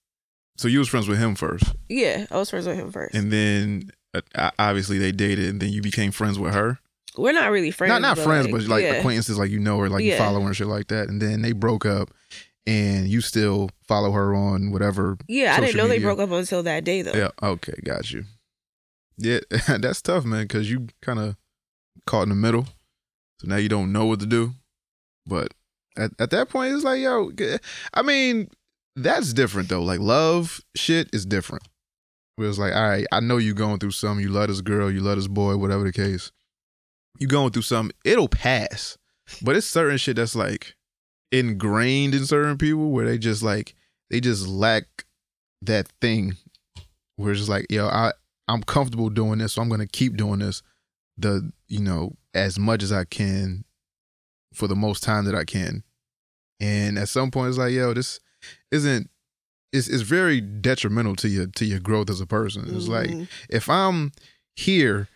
[0.57, 3.15] so you was friends with him first, Yeah, I was friends with him first.
[3.15, 3.91] and then
[4.35, 6.79] uh, obviously they dated, and then you became friends with her.
[7.17, 7.89] We're not really friends.
[7.89, 8.95] not not friends, but like yeah.
[8.95, 11.07] acquaintances, like you know her, like you follow her and shit like that.
[11.07, 12.09] And then they broke up,
[12.67, 15.17] and you still follow her on whatever.
[15.27, 17.13] Yeah, I didn't know they broke up until that day though.
[17.13, 17.29] Yeah.
[17.41, 17.73] Okay.
[17.85, 18.25] Got you.
[19.17, 19.39] Yeah,
[19.79, 21.37] that's tough, man, because you kind of
[22.05, 22.67] caught in the middle.
[23.39, 24.53] So now you don't know what to do.
[25.25, 25.53] But
[25.97, 27.31] at, at that point, it's like, yo,
[27.93, 28.49] I mean,
[28.95, 29.83] that's different though.
[29.83, 31.67] Like love shit is different.
[32.35, 34.21] Where it's like, all right, I know you going through something.
[34.23, 36.31] You love this girl, you love this boy, whatever the case.
[37.17, 38.97] You going through something, it'll pass.
[39.41, 40.75] But it's certain shit that's like
[41.31, 43.75] ingrained in certain people where they just like
[44.09, 44.83] they just lack
[45.61, 46.35] that thing
[47.15, 48.11] where it's just like, yo, I
[48.47, 50.61] I'm comfortable doing this, so I'm gonna keep doing this
[51.17, 53.63] the you know as much as I can
[54.55, 55.83] for the most time that I can.
[56.59, 58.19] And at some point, it's like, yo, this
[58.71, 59.09] isn't.
[59.73, 62.63] It's it's very detrimental to your to your growth as a person.
[62.75, 63.27] It's like Mhm.
[63.49, 64.13] if I'm
[64.55, 65.09] here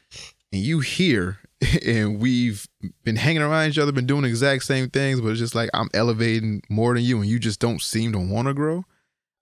[0.52, 1.40] and you here
[1.86, 2.68] and we've
[3.06, 5.70] been hanging around each other, been doing the exact same things, but it's just like
[5.74, 8.84] I'm elevating more than you, and you just don't seem to want to grow.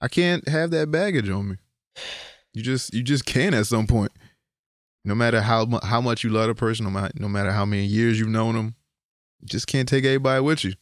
[0.01, 1.55] I can't have that baggage on me.
[2.53, 4.11] You just you just can at some point.
[5.03, 7.85] No matter how how much you love a person, no matter no matter how many
[7.85, 8.75] years you've known them,
[9.41, 10.73] you just can't take everybody with you.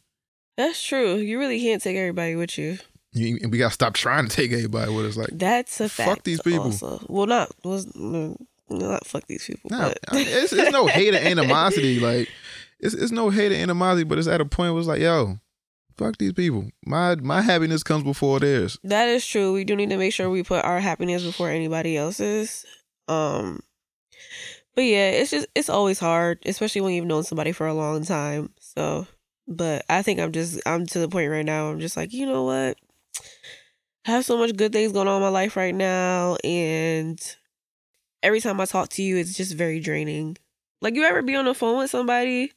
[0.56, 1.16] That's true.
[1.16, 2.78] You really can't take everybody with you.
[3.12, 5.16] You- and we gotta stop trying to take everybody with us.
[5.16, 6.08] Like, That's a fact.
[6.10, 6.64] Fuck these people.
[6.66, 7.04] Also.
[7.08, 8.36] Well, not was mm,
[8.68, 9.70] not fuck these people.
[9.70, 12.00] nah, but I mean, it's, it's no hate or animosity.
[12.06, 12.28] Like,
[12.80, 15.38] it's it's no hate or animosity, but it's at a point where it's like, yo,
[15.96, 16.70] fuck these people.
[16.84, 18.78] My my happiness comes before theirs.
[18.84, 19.52] That is true.
[19.54, 22.66] We do need to make sure we put our happiness before anybody else's.
[23.08, 23.60] Um
[24.76, 28.04] but yeah, it's just it's always hard, especially when you've known somebody for a long
[28.04, 28.50] time.
[28.60, 29.06] So,
[29.48, 31.68] but I think I'm just I'm to the point right now.
[31.70, 32.78] I'm just like, you know what?
[34.06, 37.20] I have so much good things going on in my life right now and
[38.22, 40.36] every time I talk to you it's just very draining.
[40.80, 42.52] Like you ever be on the phone with somebody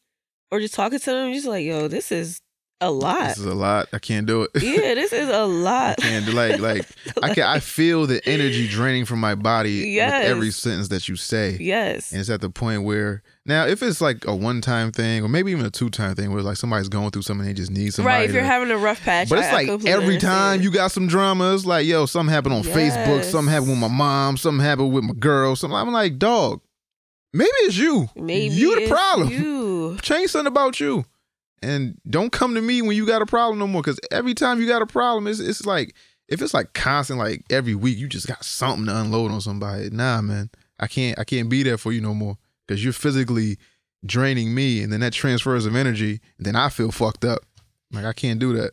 [0.52, 2.42] or just talking to them, you're just like, yo, this is
[2.82, 3.28] a lot.
[3.30, 3.90] This is a lot.
[3.92, 4.52] I can't do it.
[4.62, 5.98] yeah, this is a lot.
[5.98, 6.88] can't do like like
[7.22, 10.24] I can I feel the energy draining from my body Yes.
[10.24, 11.58] with every sentence that you say.
[11.60, 12.12] Yes.
[12.12, 15.28] And it's at the point where now if it's like a one time thing or
[15.28, 17.94] maybe even a two time thing where like somebody's going through something they just need
[17.94, 18.16] somebody.
[18.22, 18.30] right.
[18.30, 20.92] If you're to- having a rough patch, but it's I- like every time you got
[20.92, 24.64] some drama, it's like, yo, something happened on Facebook, something happened with my mom, something
[24.64, 25.76] happened with my girl, something.
[25.78, 26.62] I'm like, dog,
[27.34, 28.08] maybe it's you.
[28.16, 29.30] maybe you the problem.
[29.30, 29.98] You.
[30.02, 31.04] Change something about you.
[31.62, 33.82] And don't come to me when you got a problem no more.
[33.82, 35.96] Cause every time you got a problem, it's it's like
[36.28, 39.90] if it's like constant, like every week, you just got something to unload on somebody.
[39.90, 40.50] Nah, man.
[40.80, 42.38] I can't I can't be there for you no more.
[42.68, 43.58] Cause you're physically
[44.06, 47.40] draining me and then that transfers of energy, and then I feel fucked up.
[47.92, 48.72] Like I can't do that.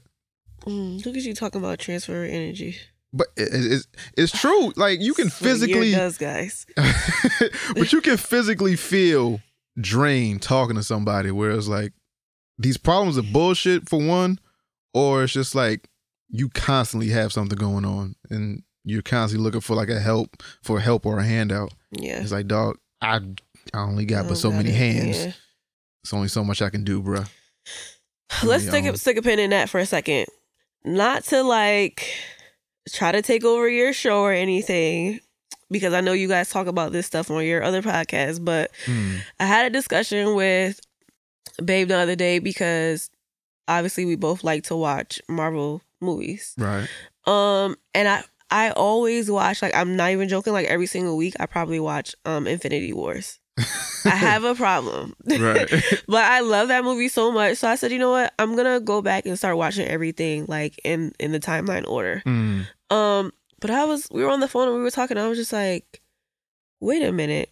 [0.66, 2.76] Mm, look at you talking about transfer energy.
[3.12, 4.72] But it, it- it's it's true.
[4.76, 6.66] Like you can That's what a year physically does, guys.
[7.74, 9.40] but you can physically feel
[9.80, 11.92] drained talking to somebody where it's like
[12.58, 14.38] these problems are bullshit for one,
[14.94, 15.88] or it's just like
[16.28, 20.80] you constantly have something going on and you're constantly looking for like a help for
[20.80, 21.72] help or a handout.
[21.92, 22.20] Yeah.
[22.20, 23.20] It's like, dog, I
[23.74, 25.24] I only got Oh, but so got many hands.
[25.24, 25.32] Yeah.
[26.02, 27.28] It's only so much I can do, bruh.
[28.44, 30.26] Let's stick a, stick a pin in that for a second.
[30.84, 32.08] Not to like
[32.92, 35.20] try to take over your show or anything,
[35.70, 39.16] because I know you guys talk about this stuff on your other podcasts, but Hmm.
[39.40, 40.80] I had a discussion with
[41.64, 43.10] Babe the other day because
[43.68, 46.54] obviously we both like to watch Marvel movies.
[46.58, 46.88] Right.
[47.26, 50.52] Um, and I I always watch like I'm not even joking.
[50.52, 53.38] Like every single week, I probably watch um Infinity Wars.
[54.04, 55.68] I have a problem, Right.
[56.06, 57.56] but I love that movie so much.
[57.56, 58.32] So I said, you know what?
[58.38, 62.20] I'm gonna go back and start watching everything like in in the timeline order.
[62.24, 62.62] Hmm.
[62.90, 65.18] Um, but I was we were on the phone and we were talking.
[65.18, 66.02] I was just like,
[66.80, 67.50] wait a minute.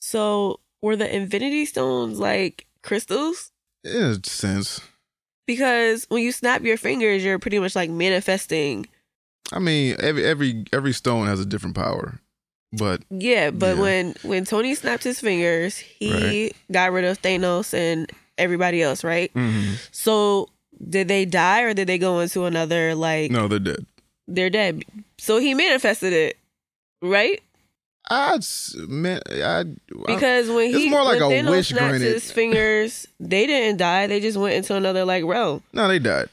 [0.00, 3.50] So were the Infinity Stones like crystals?
[3.84, 4.80] In sense.
[5.46, 8.86] Because when you snap your fingers, you're pretty much like manifesting.
[9.52, 12.20] I mean, every every every stone has a different power.
[12.72, 13.82] But Yeah, but Yeah.
[13.82, 19.32] when when Tony snapped his fingers, he got rid of Thanos and everybody else, right?
[19.32, 19.76] mhm.
[19.90, 20.50] So
[20.86, 23.86] did they die or did they go into another like no, they're dead.
[24.26, 24.84] they're dead?
[25.16, 26.36] So he manifested it,
[27.00, 27.40] right?
[28.10, 28.42] I'd
[28.88, 29.64] man, I
[30.06, 32.12] Because when he more like when a Thanos wish snapped granted.
[32.14, 34.06] his fingers, they didn't die.
[34.06, 35.62] They just went into another like realm.
[35.72, 36.28] no, they died.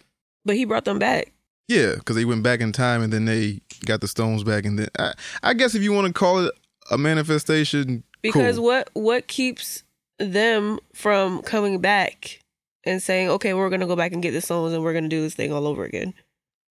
[0.45, 1.31] But he brought them back.
[1.67, 4.77] Yeah, because they went back in time and then they got the stones back, and
[4.79, 6.53] then I, I guess if you want to call it
[6.91, 8.65] a manifestation, Because cool.
[8.65, 9.83] what what keeps
[10.19, 12.39] them from coming back
[12.85, 15.21] and saying, "Okay, we're gonna go back and get the stones and we're gonna do
[15.21, 16.13] this thing all over again"?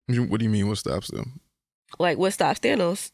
[0.09, 0.69] What do you mean?
[0.69, 1.41] What stops them?
[1.99, 3.11] Like, what stops Thanos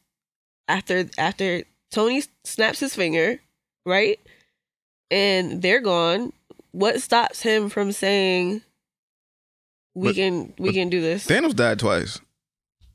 [0.67, 3.39] after after Tony snaps his finger,
[3.85, 4.19] right?
[5.11, 6.33] And they're gone.
[6.71, 8.61] What stops him from saying,
[9.95, 11.25] "We But- can we can do this"?
[11.25, 12.19] Thanos died twice.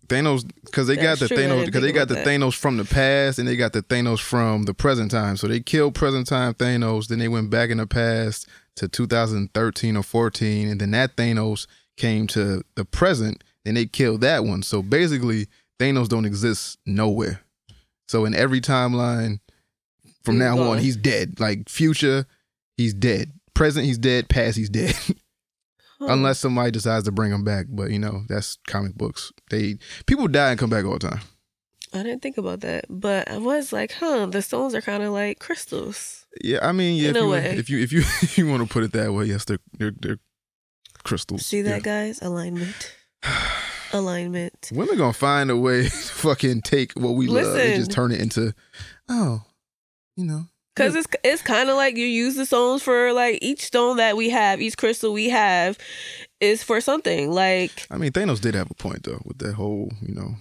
[0.06, 2.26] Thanos, because they got the true, Thanos, because they got the that.
[2.26, 5.36] Thanos from the past, and they got the Thanos from the present time.
[5.38, 7.08] So they killed present time Thanos.
[7.08, 11.66] Then they went back in the past to 2013 or 14, and then that Thanos
[11.96, 13.42] came to the present.
[13.64, 14.62] Then they killed that one.
[14.62, 15.48] So basically,
[15.80, 17.40] Thanos don't exist nowhere.
[18.08, 19.40] So in every timeline,
[20.24, 21.40] from now on, he's dead.
[21.40, 22.26] Like future,
[22.76, 23.32] he's dead.
[23.54, 24.28] Present, he's dead.
[24.28, 24.94] Past, he's dead.
[26.00, 29.32] Unless somebody decides to bring him back, but you know that's comic books.
[29.50, 31.20] They people die and come back all the time.
[31.94, 35.12] I didn't think about that, but I was like, "Huh, the stones are kind of
[35.12, 38.62] like crystals." Yeah, I mean, yeah, if you, if you if you if you want
[38.62, 40.18] to put it that way, yes, they're they're, they're
[41.04, 41.46] crystals.
[41.46, 42.06] See that, Yeah.
[42.06, 42.20] guys?
[42.20, 42.92] Alignment.
[43.94, 44.70] Alignment.
[44.72, 48.20] Women gonna find a way to fucking take what we love and just turn it
[48.20, 48.52] into,
[49.08, 49.42] oh,
[50.16, 53.64] you know, Cause it's it's kind of like you use the stones for like each
[53.64, 55.78] stone that we have, each crystal we have,
[56.40, 57.30] is for something.
[57.30, 60.34] Like I mean, Thanos did have a point though with that whole, you know,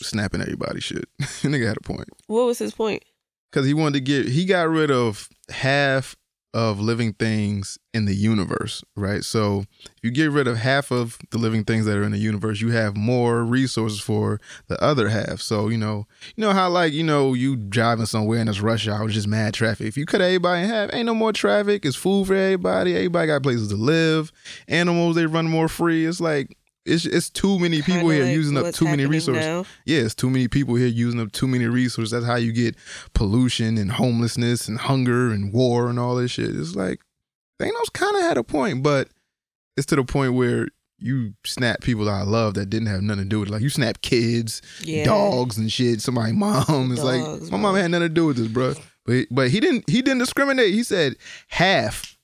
[0.00, 1.08] snapping everybody shit.
[1.20, 3.04] Nigga had a point what was his point?
[3.50, 6.16] because he wanted to get he got rid of half
[6.54, 9.22] of living things in the universe, right?
[9.22, 12.18] So if you get rid of half of the living things that are in the
[12.18, 15.40] universe, you have more resources for the other half.
[15.40, 16.06] So you know,
[16.36, 19.54] you know how like you know you driving somewhere and it's rush hour, just mad
[19.54, 19.86] traffic.
[19.86, 21.84] If you cut everybody in half, ain't no more traffic.
[21.84, 22.94] It's food for everybody.
[22.94, 24.32] Everybody got places to live.
[24.68, 26.06] Animals they run more free.
[26.06, 26.56] It's like.
[26.88, 29.44] It's, it's too many people Kinda here like using up too many resources.
[29.44, 29.64] now.
[29.86, 32.10] Yeah, it's too many people here using up too many resources.
[32.12, 32.76] That's how you get
[33.14, 36.54] pollution and homelessness and hunger and war and all this shit.
[36.56, 37.00] It's like
[37.60, 39.08] Thanos kind of had a point, but
[39.76, 40.68] it's to the point where
[41.00, 43.52] you snap people that I love that didn't have nothing to do with it.
[43.52, 45.04] Like you snap kids, Yeah.
[45.04, 46.00] dogs and shit.
[46.00, 47.22] Somebody mom is like,
[47.52, 48.74] my mom had nothing to do with this, bro.
[49.04, 50.74] But but he didn't he didn't discriminate.
[50.74, 51.16] He said
[51.48, 52.16] half.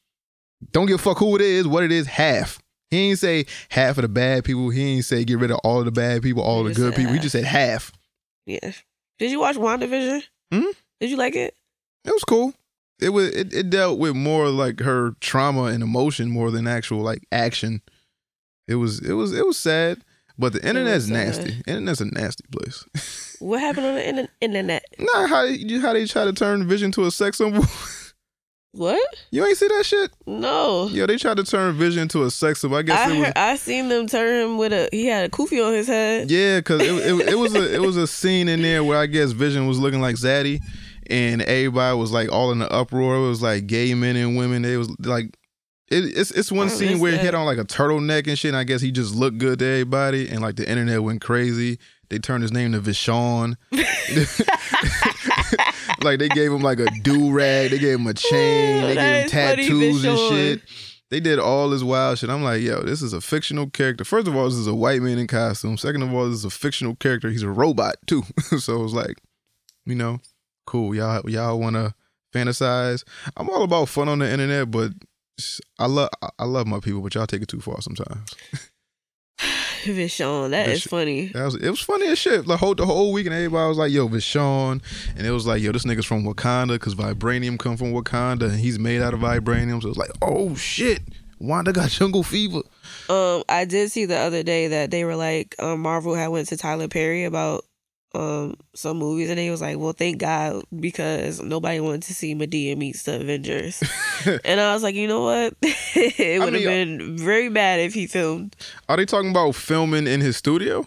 [0.73, 2.59] Don't give a fuck who it is, what it is, half.
[2.91, 4.71] He ain't say half of the bad people.
[4.71, 6.95] He ain't say get rid of all of the bad people, all He the good
[6.95, 7.13] people.
[7.13, 7.93] He just said half.
[8.47, 8.73] Yeah.
[9.19, 10.23] Did you watch WandaVision?
[10.53, 10.67] Hmm?
[11.01, 11.57] Did you like it?
[12.05, 12.55] It was cool.
[13.01, 17.01] It was it, it dealt with more like her trauma and emotion more than actual
[17.01, 17.83] like action.
[18.69, 20.03] It was it was it was sad,
[20.39, 21.63] but the internet's nasty.
[21.67, 22.85] Internet's a nasty place.
[23.41, 24.85] What happened on the inter- internet?
[24.99, 27.65] nah, how you how they try to turn Vision to a sex symbol?
[28.77, 29.01] What?
[29.31, 30.11] you ain't see that shit?
[30.27, 30.89] No.
[30.89, 32.77] Yo, they tried to turn Vision to a sex symbol.
[32.77, 35.27] I guess I it was heard, I seen them turn him with a he had
[35.27, 36.29] a kufi on his head.
[36.31, 39.07] Yeah, because it, it, it was a it was a scene in there where I
[39.07, 40.61] guess Vision was looking like Zaddy,
[41.09, 43.17] and everybody was like all in the uproar.
[43.17, 44.63] It was like gay men and women.
[44.63, 45.37] They was like.
[45.91, 48.49] It, it's it's one scene where he had on like a turtleneck and shit.
[48.49, 51.79] And I guess he just looked good to everybody, and like the internet went crazy.
[52.09, 53.57] They turned his name to Vishon.
[56.05, 57.71] like they gave him like a do rag.
[57.71, 58.83] They gave him a chain.
[58.83, 60.63] They gave him tattoos and shit.
[61.11, 62.31] They did all this wild shit.
[62.31, 64.05] I'm like, yo, this is a fictional character.
[64.05, 65.77] First of all, this is a white man in costume.
[65.77, 67.31] Second of all, this is a fictional character.
[67.31, 68.23] He's a robot too.
[68.59, 69.21] so it's like,
[69.87, 70.21] you know,
[70.67, 70.95] cool.
[70.95, 71.95] Y'all y'all want to
[72.33, 73.05] fantasize?
[73.37, 74.93] I'm all about fun on the internet, but
[75.79, 78.35] I love I love my people, but y'all take it too far sometimes.
[79.93, 81.27] Vishon, that is Vish- funny.
[81.29, 82.47] That was it was funny as shit.
[82.47, 84.83] The whole the whole week and everybody was like, "Yo, Vishon,"
[85.17, 88.59] and it was like, "Yo, this nigga's from Wakanda because vibranium come from Wakanda and
[88.59, 91.01] he's made out of vibranium." So it was like, "Oh shit,
[91.39, 92.63] Wanda got jungle fever."
[93.09, 96.49] Um, I did see the other day that they were like, um, Marvel had went
[96.49, 97.65] to Tyler Perry about
[98.15, 102.35] um some movies, and he was like, "Well, thank God because nobody wanted to see
[102.35, 103.83] Madea meets the Avengers."
[104.45, 105.55] and I was like, you know what?
[105.63, 108.57] it would have mean, been very bad if he filmed.
[108.89, 110.87] Are they talking about filming in his studio?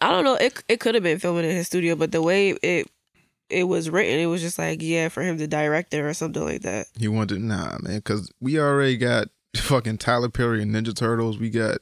[0.00, 0.34] I don't know.
[0.34, 2.90] It it could have been filming in his studio, but the way it
[3.48, 6.42] it was written, it was just like, yeah, for him to direct it or something
[6.42, 6.86] like that.
[6.98, 11.38] He wanted nah, man, because we already got fucking Tyler Perry and Ninja Turtles.
[11.38, 11.78] We got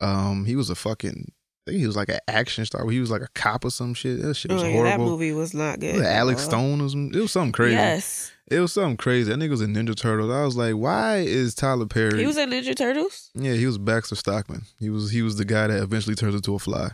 [0.00, 1.32] um, he was a fucking.
[1.66, 2.88] I think he was like an action star.
[2.88, 4.22] He was like a cop or some shit.
[4.22, 5.96] That shit was Oh, yeah, that movie was not good.
[5.96, 6.44] Was Alex.
[6.44, 7.74] Stone or some, it was something crazy.
[7.74, 9.30] Yes, It was something crazy.
[9.30, 10.30] That nigga was in Ninja Turtles.
[10.30, 12.20] I was like, why is Tyler Perry?
[12.20, 13.30] he was in Ninja Turtles.
[13.34, 14.62] yeah, he was Baxter Stockman.
[14.78, 16.90] He was he was the guy that eventually turns into a fly.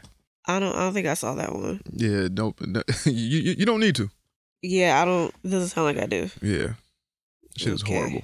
[0.46, 0.74] I don't.
[0.74, 1.80] I don't think I saw that one.
[1.92, 2.60] Yeah, nope.
[2.62, 4.10] No, you, you you don't need to.
[4.62, 5.34] Yeah, I don't.
[5.44, 6.30] It doesn't sound like I do.
[6.40, 6.72] Yeah,
[7.56, 7.94] shit Okay.
[7.94, 8.22] horrible.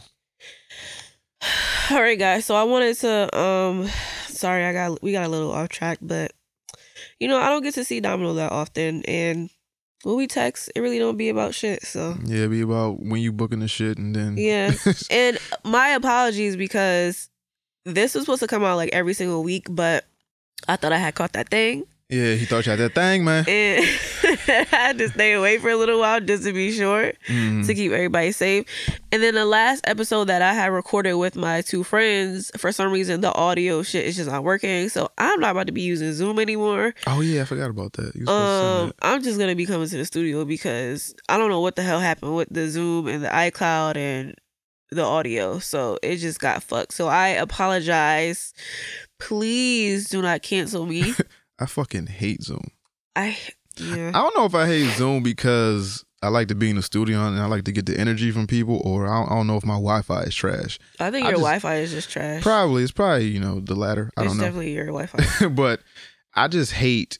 [1.90, 2.44] All right, guys.
[2.44, 3.38] So I wanted to.
[3.38, 3.88] Um,
[4.28, 6.32] sorry, I got we got a little off track, but
[7.20, 9.50] you know I don't get to see Domino that often, and
[10.04, 11.82] when we text, it really don't be about shit.
[11.84, 14.72] So Yeah, be about when you booking the shit and then yeah,
[15.10, 17.28] and my apologies because
[17.84, 20.04] this was supposed to come out like every single week, but
[20.66, 23.44] I thought I had caught that thing, yeah, he thought you had that thing, man.
[23.48, 23.84] and
[24.48, 27.12] I had to stay away for a little while just to be sure.
[27.28, 27.66] Mhm.
[27.66, 28.64] to keep everybody safe.
[29.12, 32.92] And then the last episode that I had recorded with my two friends, for some
[32.92, 34.88] reason the audio shit is just not working.
[34.88, 36.94] So I'm not about to be using Zoom anymore.
[37.06, 38.14] Oh yeah, I forgot about that.
[38.14, 41.50] You was supposed Um, I'm just gonna be coming to the studio because I don't
[41.50, 44.34] know what the hell happened with the Zoom and the iCloud and
[44.90, 45.58] the audio.
[45.58, 46.94] So it just got fucked.
[46.94, 48.54] So I apologize.
[49.18, 51.12] Please do not cancel me.
[51.58, 52.68] I fucking hate Zoom.
[53.16, 53.36] I
[53.78, 54.08] yeah.
[54.14, 57.26] I don't know if I hate Zoom because I like to be in the studio
[57.26, 59.56] and I like to get the energy from people, or I don't, I don't know
[59.56, 60.78] if my Wi-Fi is trash.
[60.98, 62.42] I think I your just- Wi-Fi is just trash.
[62.42, 64.10] Probably it's probably you know the latter.
[64.16, 64.44] I it's don't know.
[64.44, 65.46] definitely your Wi-Fi.
[65.50, 65.80] but
[66.34, 67.18] I just hate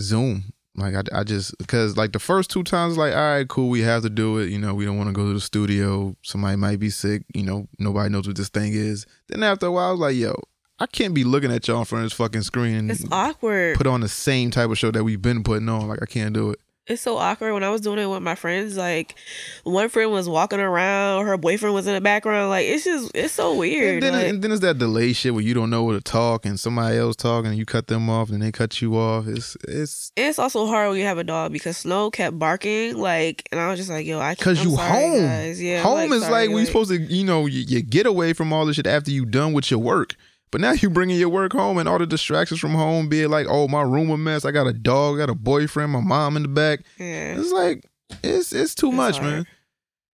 [0.00, 0.52] Zoom.
[0.76, 3.80] Like I, I just because like the first two times, like all right, cool, we
[3.80, 4.50] have to do it.
[4.50, 6.16] You know, we don't want to go to the studio.
[6.22, 7.24] Somebody might be sick.
[7.34, 9.04] You know, nobody knows what this thing is.
[9.28, 10.34] Then after a while, I was like, yo,
[10.80, 13.76] I can't be looking at y'all in front of this fucking screen It's awkward.
[13.76, 15.88] put on the same type of show that we've been putting on.
[15.88, 16.60] Like I can't do it.
[16.86, 18.76] It's so awkward when I was doing it with my friends.
[18.76, 19.14] Like,
[19.62, 22.50] one friend was walking around, her boyfriend was in the background.
[22.50, 24.02] Like, it's just, it's so weird.
[24.02, 26.00] And then, like- and then it's that delay shit where you don't know what to
[26.00, 29.28] talk and somebody else talking and you cut them off and they cut you off.
[29.28, 32.96] It's it's it's also hard when you have a dog because Snow kept barking.
[32.96, 34.38] Like, and I was just like, yo, I can't.
[34.38, 35.26] because you sorry, home.
[35.26, 35.62] guys.
[35.62, 38.52] Yeah, home is sorry, like we're supposed to, you know, you, you get away from
[38.52, 40.16] all this shit after you done with your work.
[40.50, 43.28] But now you bringing your work home and all the distractions from home, be it
[43.28, 44.44] like, oh, my room a mess.
[44.44, 46.80] I got a dog, I got a boyfriend, my mom in the back.
[46.98, 47.38] Yeah.
[47.38, 47.84] It's like
[48.24, 49.30] it's it's too It's much, hard.
[49.32, 49.46] man.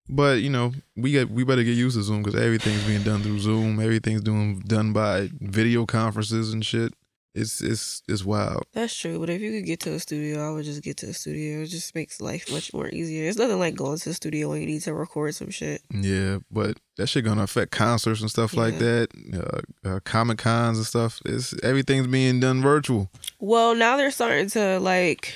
[0.09, 3.23] But you know, we get we better get used to Zoom because everything's being done
[3.23, 3.81] through Zoom.
[3.81, 6.93] Everything's doing done by video conferences and shit.
[7.37, 8.65] It's it's it's wild.
[8.73, 11.09] That's true, but if you could get to a studio, I would just get to
[11.09, 11.63] a studio.
[11.63, 13.29] It just makes life much more easier.
[13.29, 15.83] It's nothing like going to the studio when you need to record some shit.
[15.91, 19.09] Yeah, but that shit gonna affect concerts and stuff like that.
[19.85, 21.21] Uh, uh, Comic cons and stuff.
[21.27, 23.11] It's everything's being done virtual.
[23.39, 25.35] Well, now they're starting to like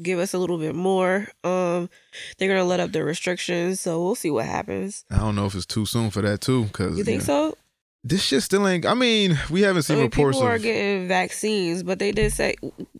[0.00, 1.28] give us a little bit more.
[1.44, 1.90] Um,
[2.38, 5.04] they're gonna let up the restrictions, so we'll see what happens.
[5.10, 6.68] I don't know if it's too soon for that too.
[6.72, 7.58] Cause You think know, so?
[8.04, 8.84] This shit still ain't.
[8.84, 12.32] I mean, we haven't I seen mean, reports people are getting vaccines, but they did
[12.32, 12.56] say.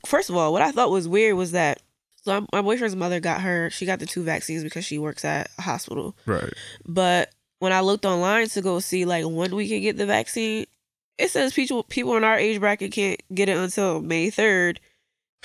[0.06, 1.82] First of all, what I thought was weird was that
[2.22, 3.68] so my boyfriend's mother got her.
[3.70, 6.16] She got the two vaccines because she works at a hospital.
[6.24, 6.52] right.
[6.86, 10.66] But when I looked online to go see like when we can get the vaccine,
[11.18, 14.80] it says people people in our age bracket can't get it until May third.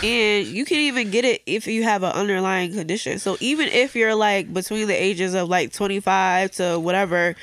[0.04, 3.18] And you can even get it if you have an underlying condition.
[3.18, 7.36] So even if you're like between the ages of like 25 to whatever,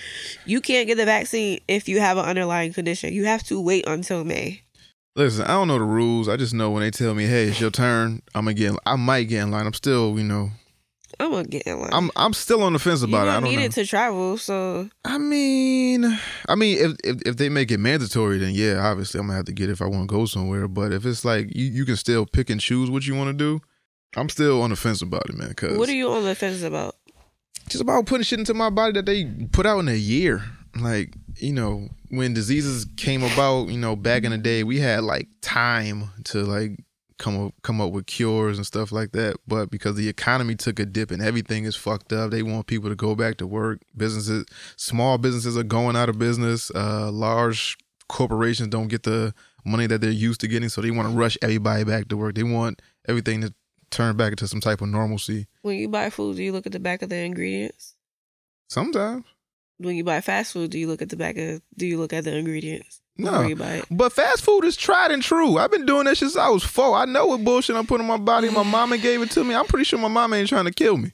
[0.44, 3.12] you can't get the vaccine if you have an underlying condition.
[3.12, 4.62] You have to wait until May.
[5.16, 6.28] Listen, I don't know the rules.
[6.28, 8.74] I just know when they tell me, "Hey, it's your turn," I'm gonna get.
[8.84, 9.66] I might get in line.
[9.66, 10.50] I'm still, you know,
[11.20, 11.90] I'm gonna get in line.
[11.92, 13.30] I'm I'm still on the fence you about it.
[13.30, 13.64] I don't don't need know.
[13.64, 16.04] it to travel, so I mean,
[16.48, 19.46] I mean, if, if if they make it mandatory, then yeah, obviously I'm gonna have
[19.46, 20.68] to get it if I want to go somewhere.
[20.68, 23.32] But if it's like you, you can still pick and choose what you want to
[23.32, 23.60] do,
[24.16, 25.54] I'm still on the fence about it, man.
[25.54, 26.96] Cause what are you on the fence about?
[27.68, 30.42] just about putting shit into my body that they put out in a year.
[30.76, 35.04] Like, you know, when diseases came about, you know, back in the day, we had
[35.04, 36.84] like time to like
[37.18, 39.36] come up come up with cures and stuff like that.
[39.46, 42.90] But because the economy took a dip and everything is fucked up, they want people
[42.90, 43.80] to go back to work.
[43.96, 44.44] Businesses,
[44.76, 46.70] small businesses are going out of business.
[46.74, 47.76] Uh, large
[48.08, 51.38] corporations don't get the money that they're used to getting, so they want to rush
[51.42, 52.34] everybody back to work.
[52.34, 53.54] They want everything to
[53.90, 55.46] turn back into some type of normalcy.
[55.62, 57.94] When you buy food, do you look at the back of the ingredients?
[58.68, 59.24] Sometimes.
[59.78, 62.12] when you buy fast food, do you look at the back of do you look
[62.12, 63.30] at the ingredients No.
[63.30, 63.84] before you buy it?
[63.90, 65.56] But fast food is tried and true.
[65.58, 66.96] I've been doing that since I was four.
[66.96, 68.50] I know what bullshit I'm putting in my body.
[68.50, 69.54] My mama gave it to me.
[69.54, 71.12] I'm pretty sure my mama ain't trying to kill me.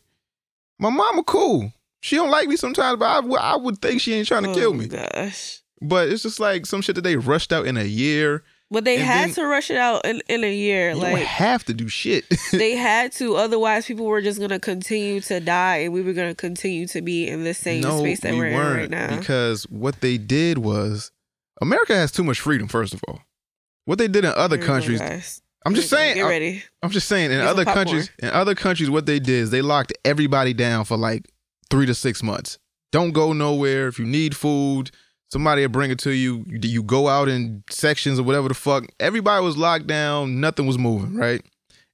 [0.79, 1.73] My mama cool.
[2.01, 4.55] She don't like me sometimes, but I, would- I would think she ain't trying to
[4.55, 4.87] kill Oh, me.
[4.87, 5.61] Gosh.
[5.83, 8.43] But it's just like some shit that they rushed out in a year.
[8.71, 10.91] But they had then- to rush it out in, in a year.
[10.91, 12.25] You like have to do shit.
[12.53, 16.35] they had to, otherwise people were just gonna continue to die and we were gonna
[16.37, 19.19] continue to be in the same no, space that we we're in right now.
[19.19, 21.11] because what they did was
[21.61, 22.68] America has too much freedom.
[22.68, 23.20] First of all,
[23.85, 25.01] what they did in other Here we go, countries.
[25.01, 25.42] guys.
[25.66, 26.14] I'm just saying.
[26.14, 26.62] Get I'm- ready.
[26.83, 29.62] I'm just saying, in Get other countries, in other countries, what they did is they
[29.62, 31.29] locked everybody down for like
[31.70, 32.59] three to six months.
[32.92, 33.87] Don't go nowhere.
[33.88, 34.90] If you need food,
[35.31, 36.44] somebody will bring it to you.
[36.49, 38.87] You, go out in sections or whatever the fuck.
[38.99, 40.40] Everybody was locked down.
[40.40, 41.42] Nothing was moving, right?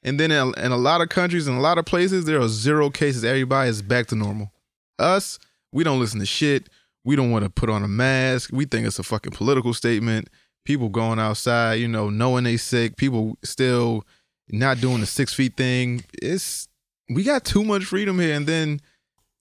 [0.04, 2.48] And then in, in a lot of countries, in a lot of places, there are
[2.48, 3.24] zero cases.
[3.24, 4.52] Everybody is back to normal.
[5.00, 5.38] Us,
[5.72, 6.68] we don't listen to shit.
[7.06, 8.50] We don't want to put on a mask.
[8.52, 10.28] We think it's a fucking political statement.
[10.64, 12.96] People going outside, you know, knowing they sick.
[12.96, 14.04] People still
[14.50, 16.02] not doing the six feet thing.
[16.20, 16.66] It's
[17.08, 18.34] we got too much freedom here.
[18.34, 18.80] And then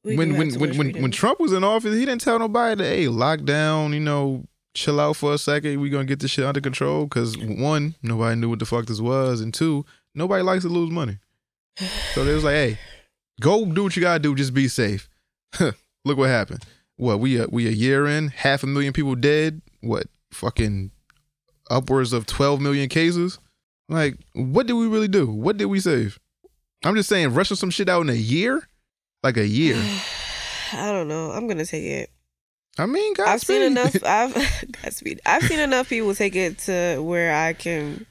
[0.04, 2.88] We when when when when, when Trump was in office, he didn't tell nobody that
[2.88, 5.82] hey, lock down, you know, chill out for a second.
[5.82, 7.08] We gonna get this shit under control.
[7.08, 10.92] Cause one, nobody knew what the fuck this was, and two, nobody likes to lose
[10.92, 11.18] money.
[12.14, 12.78] So they was like, hey,
[13.42, 15.10] go do what you gotta do, just be safe.
[15.60, 16.64] Look what happened.
[16.98, 19.62] What we a, we a year in, half a million people dead.
[19.82, 20.92] What fucking
[21.70, 23.40] upwards of twelve million cases.
[23.88, 25.28] Like, what did we really do?
[25.28, 26.20] What did we save?
[26.84, 28.68] I'm just saying, rushing some shit out in a year,
[29.24, 29.76] like a year.
[30.74, 31.32] I don't know.
[31.32, 32.10] I'm gonna take it.
[32.78, 33.34] I mean, Godspeed.
[33.34, 34.04] I've seen enough.
[34.04, 34.34] I've
[34.84, 35.22] Godspeed.
[35.26, 38.06] I've seen enough people take it to where I can,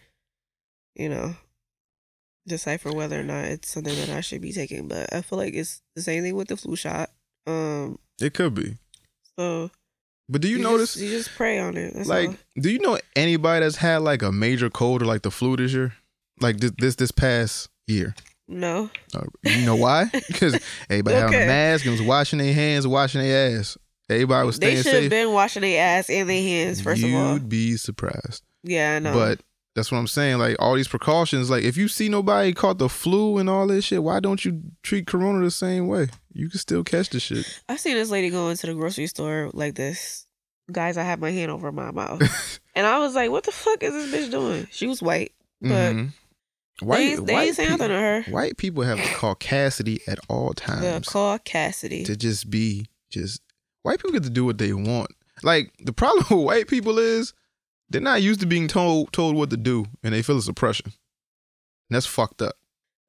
[0.94, 1.35] you know,
[2.47, 4.88] decipher whether or not it's something that I should be taking.
[4.88, 7.11] But I feel like it's the same thing with the flu shot.
[7.47, 8.77] Um, it could be,
[9.39, 9.71] so
[10.29, 10.97] but do you, just- notice?
[10.97, 11.93] you just pray on it.
[11.95, 12.37] That's like, all.
[12.59, 15.73] do you know anybody that's had like a major cold or like the flu this
[15.73, 15.93] year?
[16.41, 18.15] Like this this, this past year.
[18.49, 18.91] no.
[19.15, 20.11] Uh, you know why?
[20.27, 20.59] Because
[20.91, 23.77] everybody had on a mask and was washing their hands, washing their ass.
[24.11, 27.15] Everybody was staying They should have been washing their ass and their hands first You'd
[27.15, 27.33] of all.
[27.35, 28.43] You'd be surprised.
[28.62, 29.12] Yeah, I know.
[29.15, 29.41] But
[29.75, 30.39] That's what I'm saying.
[30.39, 31.51] Like all these precautions.
[31.51, 34.62] Like if you see nobody caught the flu and all this shit, why don't you
[34.83, 36.09] treat corona the same way?
[36.33, 37.61] You can still catch the shit.
[37.68, 40.27] I seen this lady going to the grocery store like this.
[40.70, 42.20] Guys, I have my hand over my mouth.
[42.75, 44.66] and I was like, what the fuck is this bitch doing?
[44.70, 45.33] She was white.
[45.61, 46.12] But Mhm.
[46.83, 48.22] they, ain't- they ain't saying nothing to her.
[48.31, 52.05] White people have the caucasity at all times The Cassidy.
[52.05, 53.41] to just be just.
[53.83, 55.11] White people get to do what they want.
[55.43, 57.35] Like the problem with white people is
[57.95, 60.86] they're not used to being told told what to do, and they feel it's oppression.
[60.86, 62.57] And that's fucked up.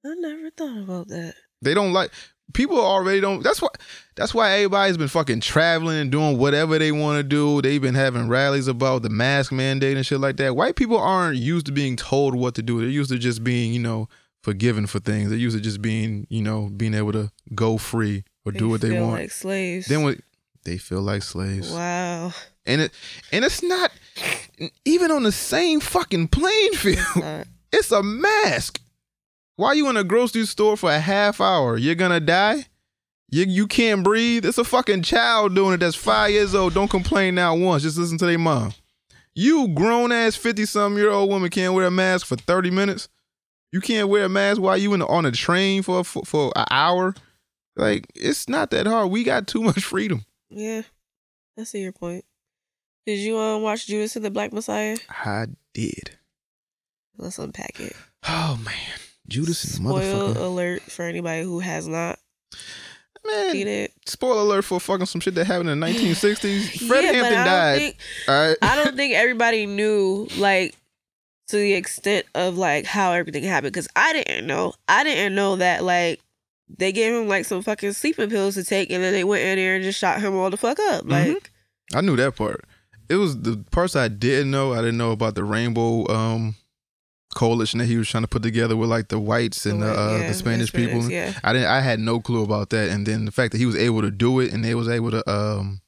[0.05, 1.33] I never thought about that.
[1.61, 2.11] They don't like
[2.53, 3.43] people already don't.
[3.43, 3.69] That's why.
[4.15, 7.61] That's why everybody's been fucking traveling and doing whatever they want to do.
[7.63, 10.55] They've been having rallies about the mask mandate and shit like that.
[10.55, 12.79] White people aren't used to being told what to do.
[12.79, 14.07] They're used to just being, you know,
[14.43, 15.29] forgiven for things.
[15.29, 18.81] They're used to just being, you know, being able to go free or do what
[18.81, 19.17] they want.
[19.17, 19.87] They feel like slaves.
[19.87, 20.19] then what?
[20.63, 21.71] They feel like slaves.
[21.71, 22.31] wow.
[22.67, 22.91] And it
[23.31, 23.91] and it's not
[24.85, 27.45] even on the same fucking playing field.
[27.73, 28.79] It's a mask.
[29.57, 31.77] Why you in a grocery store for a half hour?
[31.77, 32.67] You're gonna die?
[33.29, 34.45] You you can't breathe?
[34.45, 36.73] It's a fucking child doing it that's five years old.
[36.73, 37.83] Don't complain now once.
[37.83, 38.73] Just listen to their mom.
[39.33, 43.09] You grown ass 50 some year old woman can't wear a mask for 30 minutes.
[43.73, 46.53] You can't wear a mask while you in the, on a train for, for for
[46.55, 47.13] an hour.
[47.75, 49.09] Like it's not that hard.
[49.11, 50.23] We got too much freedom.
[50.49, 50.83] yeah.
[51.59, 52.23] I see your point.
[53.05, 54.97] Did you um watch Judas and the Black Messiah?
[55.09, 56.11] I did.
[57.17, 57.95] Let's unpack it.
[58.27, 58.73] Oh man,
[59.27, 60.35] Judas and the Spoil motherfucker.
[60.37, 62.19] alert for anybody who has not
[63.25, 63.91] Man, seen it.
[64.05, 66.87] spoiler alert for fucking some shit that happened in the 1960s.
[66.87, 67.77] Fred yeah, but Hampton I died.
[67.79, 67.97] think
[68.27, 68.57] all right.
[68.61, 70.75] I don't think everybody knew like
[71.47, 74.73] to the extent of like how everything happened because I didn't know.
[74.87, 76.19] I didn't know that like
[76.77, 79.55] they gave him like some fucking sleeping pills to take and then they went in
[79.57, 81.05] there and just shot him all the fuck up.
[81.05, 81.09] Mhm.
[81.35, 81.51] Like
[81.93, 82.65] I knew that part.
[83.09, 84.73] It was the parts I didn't know.
[84.73, 86.55] I didn't know about the rainbow um
[87.35, 90.17] coalition that he was trying to put together with like the whites and the, uh,
[90.21, 91.09] yeah, the Spanish people.
[91.11, 91.33] Yeah.
[91.43, 91.67] I didn't.
[91.67, 92.89] I had no clue about that.
[92.89, 95.11] And then the fact that he was able to do it and they was able
[95.11, 95.81] to um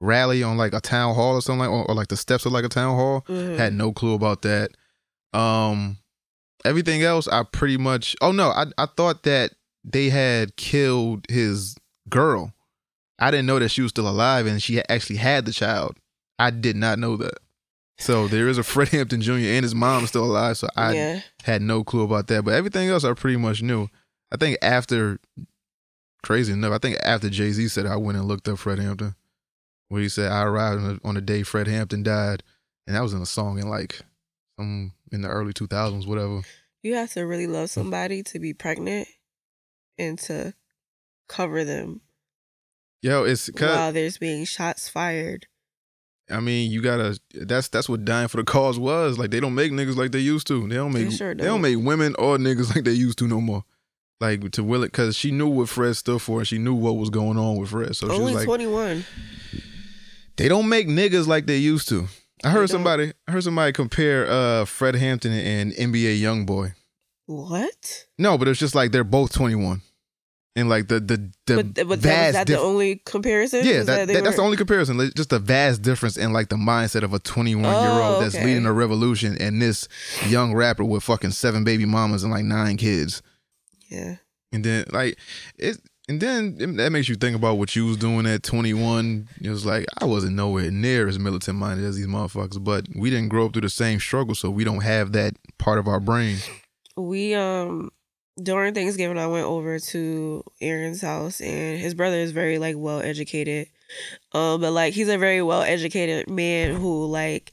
[0.00, 2.52] rally on like a town hall or something like or, or like the steps of
[2.52, 3.24] like a town hall.
[3.28, 3.56] Mhm.
[3.56, 4.70] Had no clue about that.
[5.32, 5.96] Um,
[6.64, 8.14] everything else I pretty much.
[8.20, 9.52] Oh no, I I thought that
[9.84, 11.76] they had killed his
[12.08, 12.52] girl.
[13.18, 15.96] I didn't know that she was still alive and she actually had the child.
[16.42, 17.38] I did not know that.
[17.98, 19.32] So there is a Fred Hampton Jr.
[19.32, 20.58] and his mom still alive.
[20.58, 21.20] So I yeah.
[21.44, 22.44] had no clue about that.
[22.44, 23.88] But everything else I pretty much knew.
[24.32, 25.20] I think after,
[26.22, 29.14] crazy enough, I think after Jay Z said, I went and looked up Fred Hampton.
[29.88, 32.42] Where he said, I arrived on the, on the day Fred Hampton died.
[32.86, 34.00] And that was in a song in like
[34.58, 36.40] some in the early 2000s, whatever.
[36.82, 39.06] You have to really love somebody to be pregnant
[39.98, 40.54] and to
[41.28, 42.00] cover them
[43.02, 45.48] Yo, it's cause while there's being shots fired.
[46.30, 47.18] I mean, you gotta.
[47.34, 49.18] That's that's what dying for the cause was.
[49.18, 50.66] Like they don't make niggas like they used to.
[50.68, 51.12] They don't They make.
[51.12, 53.64] sure They don't make women or niggas like they used to no more.
[54.20, 56.92] Like to will it because she knew what Fred stood for and she knew what
[56.96, 57.96] was going on with Fred.
[57.96, 59.04] So she Only was like, 21.
[60.36, 62.06] they don't make niggas like they used to.
[62.44, 63.12] I heard somebody.
[63.28, 66.74] I heard somebody compare uh Fred Hampton and NBA YoungBoy.
[67.26, 68.06] What?
[68.18, 69.82] No, but it's just like they're both twenty one,
[70.54, 73.64] and like the the the but but that, was vast that the only comparison?
[73.64, 74.98] Yeah, that, they that- that's the only comparison.
[74.98, 78.34] Like, Just a vast difference in like the mindset of a 21 year old that's
[78.34, 78.44] okay.
[78.44, 79.88] leading a revolution and this
[80.28, 83.22] young rapper with fucking seven baby mamas and like nine kids.
[83.88, 84.16] Yeah.
[84.52, 85.18] And then like
[85.58, 85.78] it,
[86.08, 89.28] and then it- that makes you think about what you was doing at 21.
[89.40, 93.08] It was like I wasn't nowhere near as militant minded as these motherfuckers, but we
[93.08, 96.00] didn't grow up through the same struggle, so we don't have that part of our
[96.00, 96.36] brain.
[96.96, 97.90] We um
[98.40, 103.00] during Thanksgiving I went over to Aaron's house and his brother is very like well
[103.00, 103.68] educated.
[104.32, 107.52] Um but like he's a very well educated man who like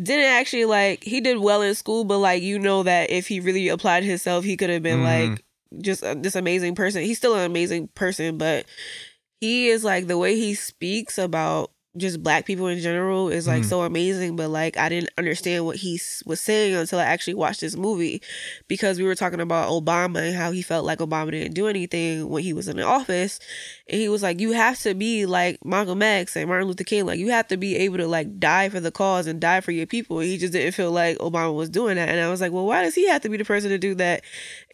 [0.00, 3.40] didn't actually like he did well in school but like you know that if he
[3.40, 5.30] really applied himself he could have been Mhm.
[5.30, 5.44] like
[5.80, 7.02] just a, this amazing person.
[7.02, 8.66] He's still an amazing person but
[9.40, 13.62] he is like the way he speaks about just black people in general is like
[13.62, 13.68] Mhm.
[13.68, 17.60] so amazing but like i didn't understand what he was saying until i actually watched
[17.60, 18.20] this movie
[18.68, 22.28] because we were talking about obama and how he felt like obama didn't do anything
[22.28, 23.38] when he was in the office.
[23.90, 27.06] And he was like you have to be like malcolm x and martin luther king.
[27.06, 29.72] Like you have to be able to like die for the cause and die for
[29.72, 30.18] your people.
[30.20, 32.08] And he just didn't feel like obama was doing that.
[32.08, 33.94] And i was like well why does he have to be the person to do
[33.96, 34.22] that?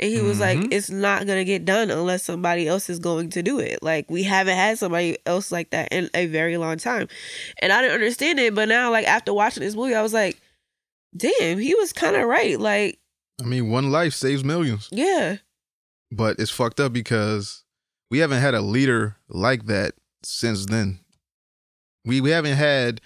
[0.01, 0.69] And he was like Mhm.
[0.73, 3.83] it's not gonna get done unless somebody else is going to do it.
[3.83, 7.07] Like we haven't had somebody else like that in a very long time
[7.61, 10.41] and i didn't understand it but now like after watching this movie i was like
[11.17, 12.99] damn he was kind of right like
[13.41, 14.89] I mean, one life saves millions.
[14.93, 15.39] yeah
[16.13, 17.65] but it's fucked up because
[18.11, 21.01] we haven't had a leader like that since then.
[22.05, 23.01] We we haven't had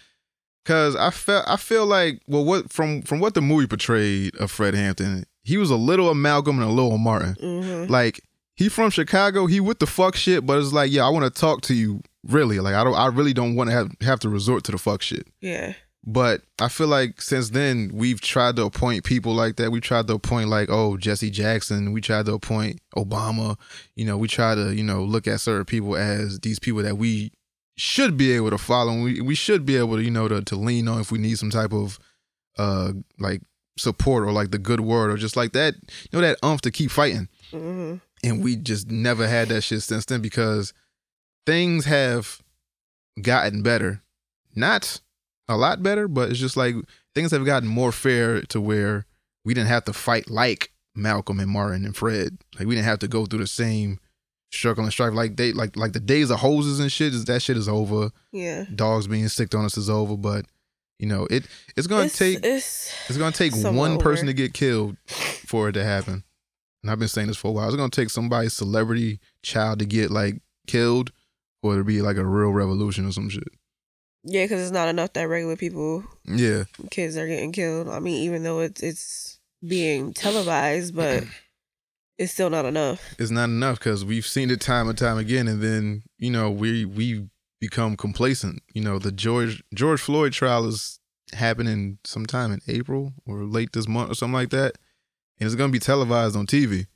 [0.64, 4.50] Cause I felt I feel like well what from from what the movie portrayed of
[4.50, 7.36] Fred Hampton, he was a little Malcolm and a little Martin.
[7.40, 7.90] Mm-hmm.
[7.90, 8.20] Like
[8.54, 11.40] he from Chicago, he with the fuck shit, but it's like, yeah, I want to
[11.40, 12.60] talk to you really.
[12.60, 15.02] Like I don't I really don't want to have have to resort to the fuck
[15.02, 15.26] shit.
[15.40, 15.74] Yeah.
[16.06, 19.72] But I feel like since then we've tried to appoint people like that.
[19.72, 21.92] We tried to appoint like oh Jesse Jackson.
[21.92, 23.58] We tried to appoint Obama.
[23.96, 26.96] You know, we try to you know look at certain people as these people that
[26.96, 27.32] we
[27.76, 28.92] should be able to follow.
[28.92, 31.18] And we we should be able to you know to to lean on if we
[31.18, 31.98] need some type of
[32.56, 33.42] uh like
[33.76, 36.70] support or like the good word or just like that you know that umph to
[36.70, 37.28] keep fighting.
[37.50, 40.72] hmm And we just never had that shit since then because
[41.48, 42.42] things have
[43.22, 44.02] gotten better.
[44.54, 45.00] Not
[45.48, 46.74] a lot better, but it's just like
[47.14, 49.06] things have gotten more fair to where
[49.44, 52.38] we didn't have to fight like Malcolm and Martin and Fred.
[52.58, 53.98] Like we didn't have to go through the same
[54.50, 55.14] struggle and strife.
[55.14, 58.10] Like they like like the days of hoses and shit is that shit is over.
[58.32, 58.64] Yeah.
[58.74, 60.16] Dogs being sicked on us is over.
[60.16, 60.44] But
[60.98, 61.46] you know it
[61.76, 64.32] it's gonna It's, take it's it's gonna take one person over.
[64.32, 66.24] to get killed for it to happen.
[66.82, 67.68] And I've been saying this for a while.
[67.68, 71.10] It's gonna take somebody's celebrity child to get like killed
[71.62, 73.48] for it be like a real revolution or some shit.
[74.24, 76.64] yeah, because it's not enough that regular people, Yeah.
[76.90, 77.88] kids are getting killed.
[77.88, 81.24] I mean, even though it's it's being televised, but
[82.18, 83.00] it's still not enough.
[83.18, 86.50] It's not enough because we've seen it time and time again, and then you know
[86.50, 87.28] we we
[87.60, 88.62] become complacent.
[88.74, 91.00] You know the George George Floyd trial is
[91.32, 94.76] happening sometime in April or late this month or something like that,
[95.38, 96.86] and it's gonna be televised on TV.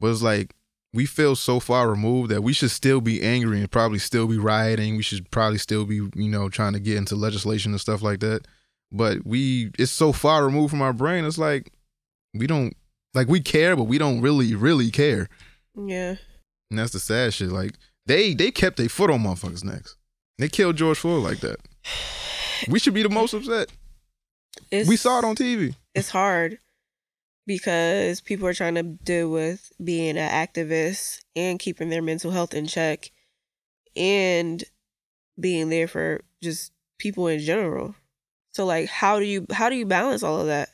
[0.00, 0.54] But it's like
[0.92, 4.38] we feel so far removed that we should still be angry and probably still be
[4.38, 4.96] rioting.
[4.96, 8.20] We should probably still be you know trying to get into legislation and stuff like
[8.20, 8.46] that.
[8.92, 11.24] But we it's so far removed from our brain.
[11.24, 11.72] It's like
[12.34, 12.74] we don't
[13.14, 15.28] like we care, but we don't really really care.
[15.76, 16.16] Yeah.
[16.70, 17.50] And that's the sad shit.
[17.50, 17.74] Like
[18.06, 19.96] they they kept their foot on motherfuckers' necks.
[20.38, 21.58] They killed George Floyd like that.
[22.68, 23.70] We should be the most upset.
[24.72, 25.74] It's, We saw it on TV.
[25.94, 26.58] It's hard
[27.50, 32.54] because people are trying to deal with being an activist and keeping their mental health
[32.54, 33.10] in check
[33.96, 34.62] and
[35.40, 36.70] being there for just
[37.00, 37.96] people in general.
[38.52, 40.68] So like how do you how do you balance all of that?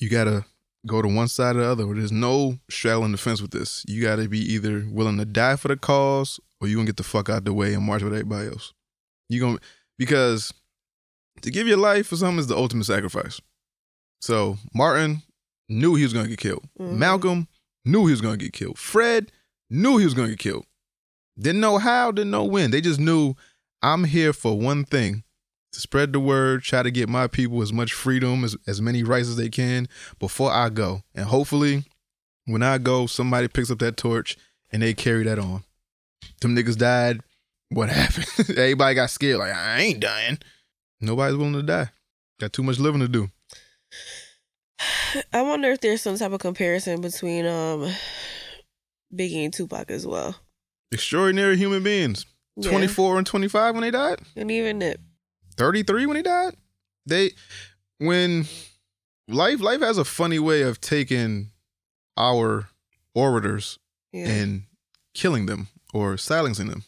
[0.00, 0.46] You gotta
[0.86, 1.84] go to one side or the other.
[1.92, 3.84] There's no straddling the fence with this.
[3.86, 7.02] You gotta be either willing to die for the cause or you gonna get the
[7.02, 8.72] fuck out the way and march with everybody else.
[9.28, 9.58] You gonna
[9.98, 10.54] because
[11.42, 13.38] to give your life for something is the ultimate sacrifice.
[14.22, 15.24] So Martin
[15.68, 16.64] knew he was gonna get killed.
[16.78, 16.96] Mhm.
[16.96, 17.48] Malcolm
[17.84, 18.78] knew he was gonna get killed.
[18.78, 19.30] Fred
[19.70, 20.66] knew he was gonna get killed.
[21.38, 22.70] Didn't know how, didn't know when.
[22.70, 23.34] They just knew
[23.82, 25.22] I'm here for one thing.
[25.72, 29.02] To spread the word, try to get my people as much freedom, as, as many
[29.02, 29.86] rights as they can
[30.18, 31.02] before I go.
[31.14, 31.84] And hopefully,
[32.46, 34.36] when I go, somebody picks up that torch
[34.72, 35.64] and they carry that on.
[36.40, 37.20] Them niggas died.
[37.68, 38.26] What happened?
[38.58, 39.38] Everybody got scared.
[39.38, 40.38] Like, I ain't dying.
[41.02, 41.90] Nobody's willing to die.
[42.40, 43.28] Got too much living to do.
[45.32, 47.90] I wonder if there's some type of comparison between um
[49.14, 50.36] Biggie and Tupac as well.
[50.92, 52.26] Extraordinary human beings.
[52.56, 52.70] Yeah.
[52.70, 54.20] 24 and 25 when they died.
[54.36, 55.00] And even Nip.
[55.56, 56.54] 33 when he died.
[57.06, 57.30] They
[57.98, 58.46] when
[59.28, 61.50] life life has a funny way of taking
[62.16, 62.68] our
[63.14, 63.78] orators
[64.12, 64.28] Yeah.
[64.28, 64.62] and
[65.14, 66.84] killing them or silencing them.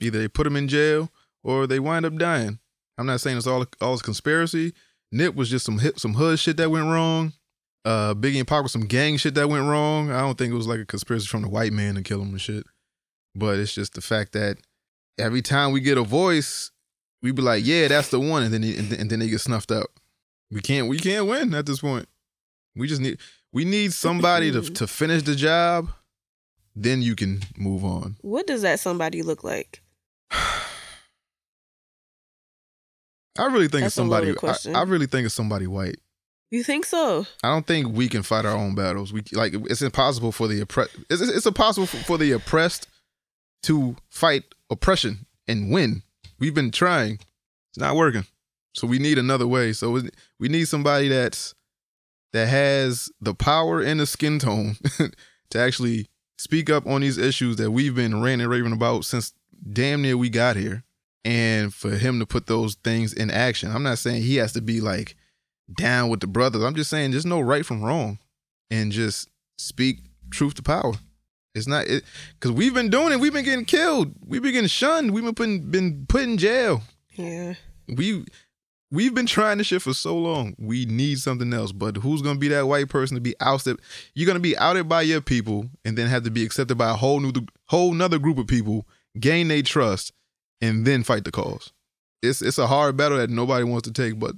[0.00, 1.10] Either they put them in jail
[1.42, 2.58] or they wind up dying.
[2.96, 4.72] I'm not saying it's all all is conspiracy.
[5.10, 7.32] Nip was just some hip, some hood shit that went wrong.
[7.84, 10.10] Uh, Biggie and Pac was some gang shit that went wrong.
[10.10, 12.30] I don't think it was like a conspiracy from the white man to kill him
[12.30, 12.64] and shit.
[13.34, 14.58] But it's just the fact that
[15.18, 16.70] every time we get a voice,
[17.22, 19.40] we be like, "Yeah, that's the one," and then and then, and then they get
[19.40, 19.90] snuffed out.
[20.50, 22.08] We can't we can't win at this point.
[22.76, 23.18] We just need
[23.52, 25.88] we need somebody to to finish the job.
[26.76, 28.16] Then you can move on.
[28.20, 29.82] What does that somebody look like?
[33.38, 34.76] I really think it's That's loaded somebody.
[34.76, 35.96] I, I really think it's somebody white.
[36.50, 37.26] You think so?
[37.42, 39.12] I don't think we can fight our own battles.
[39.12, 40.96] We like it's impossible for the oppressed.
[41.10, 42.88] It's, it's impossible for, for the oppressed
[43.64, 46.02] to fight oppression and win.
[46.38, 47.18] We've been trying.
[47.70, 48.24] It's not working.
[48.74, 49.72] So we need another way.
[49.72, 50.10] So we-
[50.40, 51.54] we need somebody that's
[52.32, 54.76] that has the power and the skin tone
[55.50, 56.06] to actually
[56.38, 59.32] speak up on these issues that we've been ranting and raving about since
[59.72, 60.84] damn near we got here.
[61.24, 63.70] And for him to put those things in action.
[63.70, 65.16] I'm not saying he has to be like
[65.76, 66.62] down with the brothers.
[66.62, 68.18] I'm just saying just know right from wrong
[68.70, 69.98] and just speak
[70.30, 70.94] truth to power.
[71.54, 72.04] It's not it
[72.34, 73.20] because we've been doing it.
[73.20, 74.14] We've been getting killed.
[74.24, 75.12] We've been getting shunned.
[75.12, 76.82] We've been putting, been put in jail.
[77.14, 77.54] Yeah.
[77.88, 78.24] We
[78.90, 80.54] we've been trying this shit for so long.
[80.58, 81.72] We need something else.
[81.72, 83.80] But who's gonna be that white person to be ousted?
[84.14, 86.94] You're gonna be outed by your people and then have to be accepted by a
[86.94, 87.32] whole new
[87.66, 88.86] whole nother group of people,
[89.18, 90.12] gain their trust,
[90.60, 91.72] and then fight the cause.
[92.22, 94.34] it's it's a hard battle that nobody wants to take, but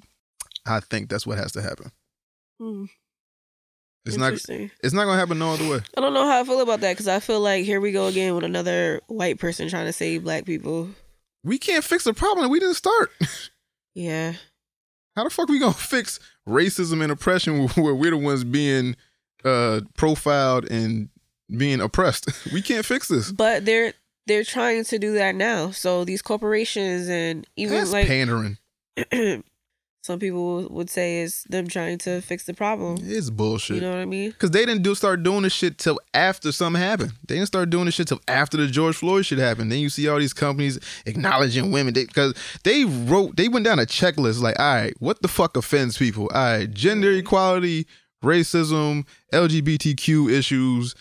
[0.67, 1.91] I think that's what has to happen.
[2.61, 2.85] Hmm.
[4.07, 5.81] It's not it's not gonna happen no other way.
[5.97, 8.07] I don't know how I feel about that because I feel like here we go
[8.07, 10.89] again with another white person trying to save black people.
[11.45, 13.11] We can't fix the problem that we didn't start.
[13.93, 14.35] Yeah.
[15.17, 18.95] How the fuck we gonna fix racism and oppression where we're the ones being
[19.45, 21.09] uh profiled and
[21.59, 22.29] being oppressed?
[22.53, 23.33] We can't fix this.
[23.33, 23.93] But they're
[24.27, 25.71] they're trying to do that now.
[25.71, 28.59] So these corporations and even That's like pandering.
[30.03, 32.99] some people would say is them trying to fix the problem.
[33.03, 33.77] It's bullshit.
[33.77, 34.33] You know what I mean?
[34.33, 37.13] Cause they didn't do start doing this shit till after something happened.
[37.27, 39.71] They didn't start doing this shit till after the George Floyd shit happened.
[39.71, 41.93] Then you see all these companies acknowledging women.
[41.95, 45.57] They, Cause they wrote, they went down a checklist like, all right, what the fuck
[45.57, 46.31] offends people?
[46.35, 47.87] All right, gender equality,
[48.25, 50.95] racism, LGBTQ issues,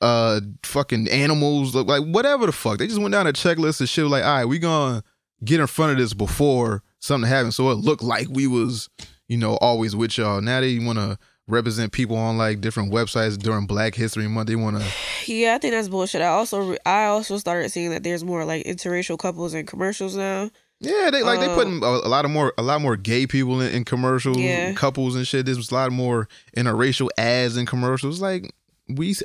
[0.00, 2.78] uh, fucking animals, like, like whatever the fuck.
[2.78, 5.02] They just went down a checklist of shit like, all right, we gonna
[5.44, 8.88] get in front of this before something happened, so it looked like we was,
[9.28, 10.40] you know, always with y'all.
[10.40, 11.18] Now they want to
[11.48, 14.48] represent people on like different websites during Black History Month.
[14.48, 14.86] They want to.
[15.28, 16.22] Yeah, I think that's bullshit.
[16.22, 20.50] I also I also started seeing that there's more like interracial couples in commercials now.
[20.78, 23.60] Yeah, they like they putting a, a lot of more a lot more gay people
[23.60, 24.72] in, in commercials, Yeah.
[24.74, 25.44] couples and shit.
[25.46, 28.20] There's a lot more interracial ads in commercials.
[28.20, 28.52] Like
[28.88, 29.16] we,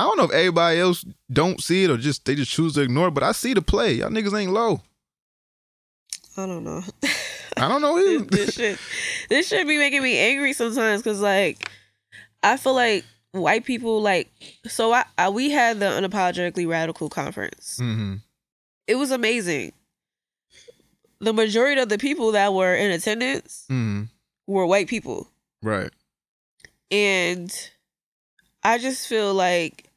[0.00, 2.80] I don't know if everybody else don't see it or just they just choose to
[2.80, 3.10] ignore it.
[3.10, 3.92] But I see the play.
[3.92, 4.80] Y'all niggas ain't low.
[6.38, 6.82] I don't know.
[7.58, 8.24] I don't know this, either.
[8.24, 8.78] this shit
[9.28, 11.70] this shit be making me angry sometimes because like
[12.42, 14.30] I feel like white people like
[14.66, 17.76] so I, I we had the unapologetically radical conference.
[17.78, 18.14] hmm
[18.86, 19.72] It was amazing.
[21.20, 24.04] The majority of the people that were in attendance hmm
[24.46, 25.28] were white people.
[25.62, 25.90] Right.
[26.90, 27.52] And
[28.64, 29.89] I just feel like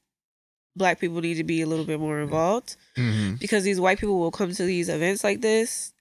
[0.76, 4.20] black people need to be a little bit more involved hmm because these white people
[4.20, 5.94] will come to these events like this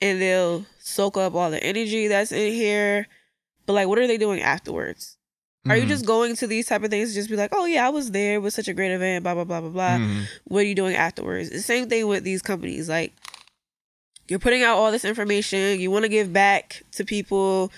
[0.00, 3.06] and they'll soak up all the energy that's in here.
[3.66, 5.16] But like what are they doing afterwards?
[5.68, 5.88] Are you Mhm.
[5.88, 8.10] just going to these type of things to just be like, oh yeah, I was
[8.12, 9.98] there, it was such a great event, blah blah blah blah blah.
[9.98, 10.24] Mhm.
[10.44, 11.50] What are you doing afterwards?
[11.50, 12.88] The same thing with these companies.
[12.88, 13.12] Like
[14.28, 17.70] you're putting out all this information, you want to give back to people,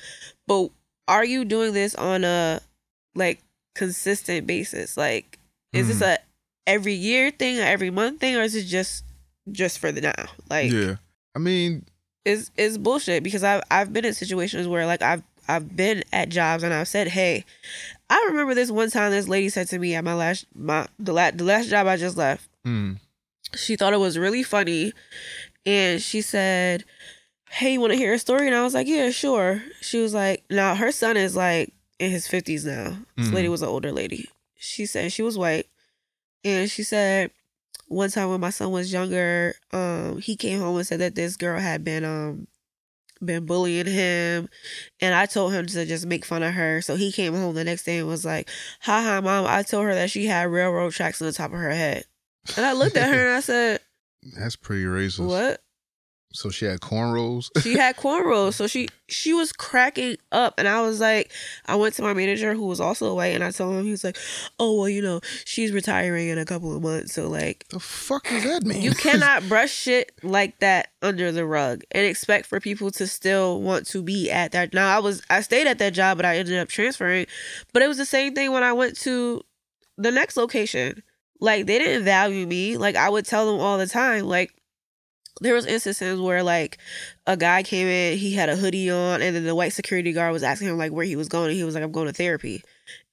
[0.46, 0.68] but
[1.08, 2.60] are you doing this on a
[3.14, 3.42] like
[3.74, 4.96] consistent basis?
[4.96, 5.38] Like
[5.72, 6.18] is this a
[6.66, 9.04] every year thing, or every month thing, or is it just
[9.50, 10.26] just for the now?
[10.50, 10.96] Like yeah.
[11.34, 11.84] I mean,
[12.24, 16.28] is is bullshit because I've I've been in situations where like I've I've been at
[16.28, 17.44] jobs and I've said, hey,
[18.08, 21.12] I remember this one time this lady said to me at my last my the
[21.12, 22.48] last the last job I just left.
[22.66, 22.98] mm,
[23.56, 24.92] She thought it was really funny,
[25.66, 26.84] and she said,
[27.50, 30.14] "Hey, you want to hear a story?" And I was like, "Yeah, sure." She was
[30.14, 32.98] like, "Now her son is like in his fifties now.
[33.16, 34.28] This lady was an older lady.
[34.62, 35.66] She said she was white,
[36.44, 37.30] and she said."
[37.88, 41.36] One time when my son was younger, um, he came home and said that this
[41.36, 42.46] girl had been um
[43.24, 44.48] been bullying him
[45.00, 46.80] and I told him to just make fun of her.
[46.82, 48.48] So he came home the next day and was like,
[48.80, 51.58] Ha ha mom, I told her that she had railroad tracks on the top of
[51.58, 52.04] her head.
[52.56, 53.80] And I looked at her and I said,
[54.36, 55.26] that's pretty racist.
[55.26, 55.60] What?
[56.32, 57.50] So she had cornrows.
[57.62, 58.54] She had cornrows.
[58.54, 60.54] So she she was cracking up.
[60.58, 61.32] And I was like,
[61.66, 64.04] I went to my manager who was also white and I told him he was
[64.04, 64.16] like,
[64.58, 67.14] Oh well, you know, she's retiring in a couple of months.
[67.14, 68.82] So like the fuck does that mean?
[68.82, 73.60] You cannot brush shit like that under the rug and expect for people to still
[73.60, 74.72] want to be at that.
[74.72, 77.26] Now I was I stayed at that job, but I ended up transferring.
[77.72, 79.42] But it was the same thing when I went to
[79.98, 81.02] the next location.
[81.40, 82.76] Like they didn't value me.
[82.76, 84.24] Like I would tell them all the time.
[84.24, 84.54] Like
[85.42, 86.78] there was instances where like
[87.26, 90.32] a guy came in, he had a hoodie on, and then the white security guard
[90.32, 92.12] was asking him like where he was going, and he was like, I'm going to
[92.12, 92.62] therapy.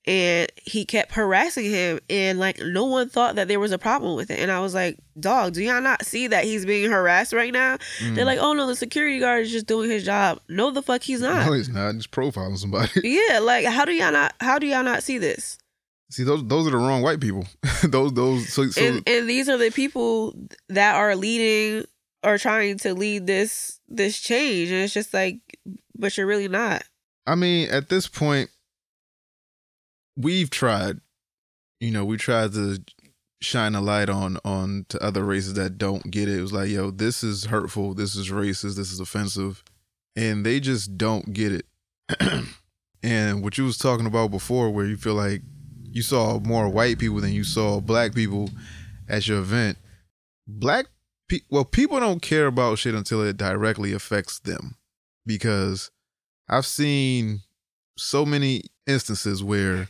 [0.05, 4.15] And he kept harassing him, and like no one thought that there was a problem
[4.15, 4.39] with it.
[4.39, 7.77] And I was like, Dog, do y'all not see that he's being harassed right now?
[7.99, 8.15] Mm.
[8.15, 10.39] They're like, Oh no, the security guard is just doing his job.
[10.47, 11.45] No, the fuck he's not.
[11.45, 11.95] no, he's not.
[11.95, 12.89] Just profiling somebody.
[13.03, 14.33] yeah, like how do y'all not?
[14.39, 15.59] How do y'all not see this?
[16.11, 17.45] See, those those are the wrong white people.
[17.83, 20.33] those those so, so and and these are the people
[20.69, 21.87] that are leading
[22.23, 25.39] or trying to lead this this change and it's just like
[25.95, 26.83] but you're really not
[27.29, 28.49] I mean, at this point,
[30.17, 30.99] we've tried.
[31.79, 32.79] You know, we tried to
[33.39, 36.39] shine a light on on to other races that don't get it.
[36.39, 37.93] It was like, yo, this is hurtful.
[37.93, 38.75] This is racist.
[38.75, 39.63] This is offensive,
[40.15, 41.65] and they just don't get it.
[43.03, 45.43] and what you was talking about before, where you feel like
[45.83, 48.49] you saw more white people than you saw black people
[49.07, 49.77] at your event.
[50.47, 50.87] Black
[51.29, 54.75] pe- well, people don't care about shit until it directly affects them,
[55.25, 55.91] because
[56.49, 57.41] I've seen
[57.97, 59.87] so many instances where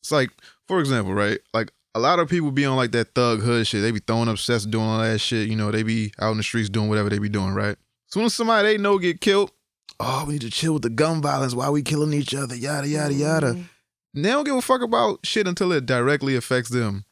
[0.00, 0.30] it's like,
[0.66, 1.40] for example, right?
[1.52, 3.82] Like a lot of people be on like that thug hood shit.
[3.82, 5.48] They be throwing up sets, doing all that shit.
[5.48, 7.76] You know, they be out in the streets doing whatever they be doing, right?
[8.08, 9.52] soon as somebody they know get killed,
[10.00, 11.54] oh, we need to chill with the gun violence.
[11.54, 12.56] Why we killing each other?
[12.56, 13.52] Yada yada yada.
[13.52, 14.22] Mm-hmm.
[14.22, 17.04] They don't give a fuck about shit until it directly affects them.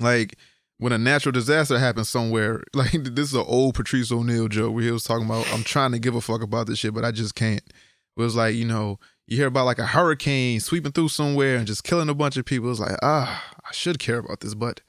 [0.00, 0.36] Like
[0.82, 4.82] when a natural disaster happens somewhere, like this is an old Patrice O'Neal joke where
[4.82, 7.12] he was talking about, I'm trying to give a fuck about this shit, but I
[7.12, 7.62] just can't.
[7.64, 11.68] It was like, you know, you hear about like a hurricane sweeping through somewhere and
[11.68, 12.68] just killing a bunch of people.
[12.68, 14.80] It's like, ah, I should care about this, but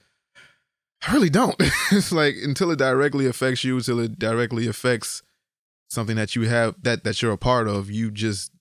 [1.07, 1.55] I really don't.
[1.91, 5.21] it's like until it directly affects you, until it directly affects
[5.91, 8.51] something that you have that that you're a part of, you just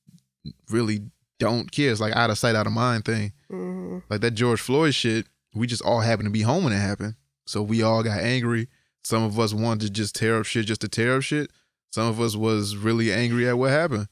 [0.69, 1.01] really
[1.39, 1.91] don't care.
[1.93, 3.33] It's like out of sight, out of mind thing.
[3.49, 6.79] hmm Like that George Floyd shit, we just all happened to be home when it
[6.79, 7.15] happened.
[7.47, 8.69] So we all got angry.
[9.05, 11.51] Some of us wanted to just tear up shit just to tear up shit.
[11.91, 14.09] Some of us was really angry at what happened.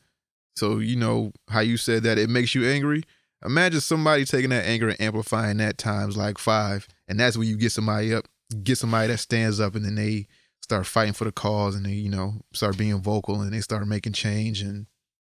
[0.57, 3.03] So you know how you said that it makes you angry.
[3.45, 7.57] Imagine somebody taking that anger and amplifying that times like five, and that's when you
[7.57, 8.27] get somebody up,
[8.63, 10.27] get somebody that stands up, and then they
[10.61, 13.87] start fighting for the cause, and they you know start being vocal, and they start
[13.89, 14.87] making change, and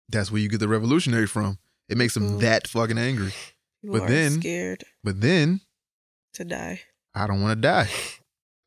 [0.09, 1.59] that's where you get the revolutionary from.
[1.91, 2.41] It makes them Mhm.
[2.41, 3.35] that fucking angry.
[3.83, 5.61] People But then- scared But then
[6.35, 6.81] to die.
[7.15, 7.89] I don't want to die.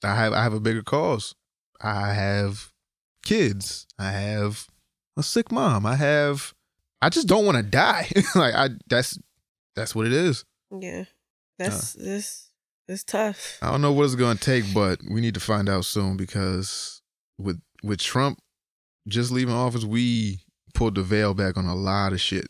[0.04, 1.36] I have I have a bigger cause.
[1.82, 2.72] I have
[3.26, 3.86] kids.
[3.98, 4.68] I have
[5.18, 5.86] a sick mom.
[5.86, 6.54] I have
[7.02, 8.10] I just don't want to die.
[8.36, 9.18] like I that's
[9.76, 10.46] that's what it is.
[10.72, 11.06] Yeah,
[11.60, 12.50] that's this.
[12.88, 13.60] It's tough.
[13.62, 16.18] I don't know what it's going to take, but we need to find out soon
[16.18, 17.02] because
[17.38, 18.40] with with Trump
[19.08, 20.42] just leaving office, we
[20.74, 22.50] pulled the veil back on a lot of shit.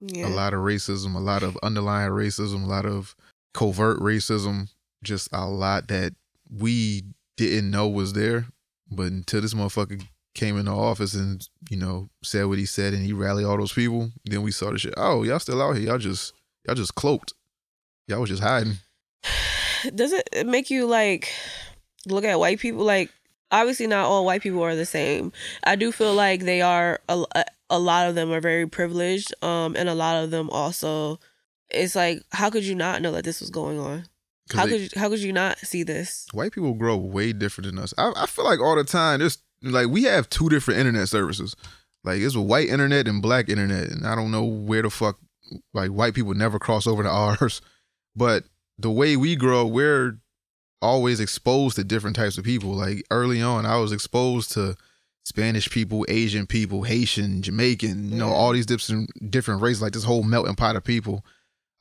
[0.00, 3.14] Yeah, a lot of racism, a lot of underlying racism, a lot of
[3.54, 4.68] covert racism,
[5.06, 6.14] just a lot that
[6.50, 7.02] we
[7.36, 8.46] didn't know was there.
[8.90, 13.04] But until this motherfucker came into office and, you know, said what he said and
[13.04, 14.94] he rallied all those people, then we saw the shit.
[14.96, 15.88] Oh, y'all still out here.
[15.88, 16.32] Y'all just
[16.64, 17.32] y'all just cloaked.
[18.06, 18.74] Y'all was just hiding.
[19.94, 21.32] Does it make you like
[22.06, 22.84] look at white people?
[22.84, 23.10] Like,
[23.50, 25.32] obviously, not all white people are the same.
[25.64, 27.24] I do feel like they are a,
[27.70, 31.18] a, lot of them are very privileged, um, and a lot of them also.
[31.68, 34.04] It's like, how could you not know that this was going on?
[34.54, 36.26] How they- could you, how could you not see this?
[36.32, 37.92] white people grow way different than us.
[37.98, 41.56] I, I feel like all the time, there's like we have two different internet services.
[42.04, 45.18] Like it's a white internet and black internet, and I don't know where the fuck
[45.74, 47.08] like white people never cross over to
[47.40, 47.60] ours.
[48.14, 48.44] But
[48.78, 50.18] the way we grow, we're
[50.82, 52.70] always exposed to different types of people.
[52.70, 54.76] Like early on, I was exposed to
[55.24, 60.04] Spanish people, Asian people, Haitian, Jamaican, you know, all these different different races, like this
[60.04, 61.24] whole melting pot of people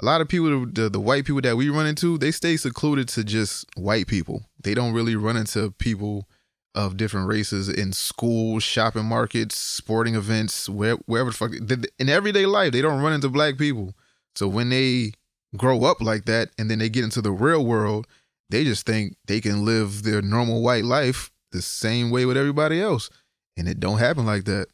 [0.02, 3.08] a lot of people the, the white people that we run into they stay secluded
[3.10, 4.44] to just white people.
[4.62, 6.28] They don't really run into people
[6.74, 11.52] of different races in schools shopping markets sporting events where, wherever the fuck
[11.98, 13.94] in everyday life they don't run into black people.
[14.36, 15.14] So when they
[15.56, 18.08] grow up like that and then they get into the real world
[18.50, 22.80] they just think they can live their normal white life the same way with everybody
[22.80, 23.10] else.
[23.58, 24.68] And it don't happen like that.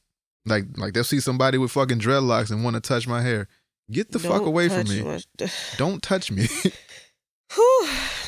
[0.46, 3.48] Like like they'll see somebody with fucking dreadlocks and want to touch my hair
[3.92, 5.02] get the fuck Don't away from me.
[5.04, 5.22] my-
[5.78, 6.48] don't touch me.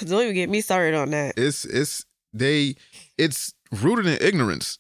[0.05, 1.35] Don't even get me started on that.
[1.37, 2.75] it's it's they
[3.17, 4.79] it's rooted in ignorance.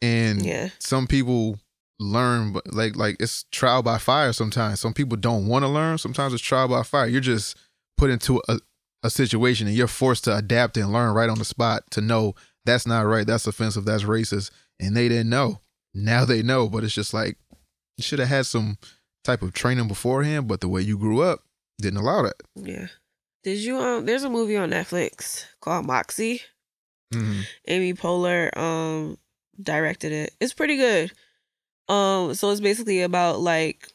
[0.00, 0.70] And Yeah.
[0.78, 1.58] some people
[2.00, 4.80] learn but like like it's trial by fire sometimes.
[4.80, 5.98] Some people don't want to learn.
[5.98, 7.06] Sometimes it's trial by fire.
[7.06, 7.56] You're just
[7.98, 8.58] put into a,
[9.02, 12.34] a situation and you're forced to adapt and learn right on the spot to know
[12.64, 14.50] that's not right that's offensive that's racist.
[14.80, 15.60] And they didn't know.
[15.94, 17.36] Now they know but it's just like
[17.98, 18.78] you should have had some
[19.24, 21.40] type of training beforehand but the way you grew up
[21.80, 22.86] didn't allow that Yeah.
[23.44, 26.42] Did you um there's a movie on Netflix called Moxie.
[27.12, 27.42] Mhm.
[27.68, 29.18] Amy Poehler um
[29.60, 30.34] directed it.
[30.40, 31.12] It's pretty good.
[31.88, 33.88] Um so it's basically about like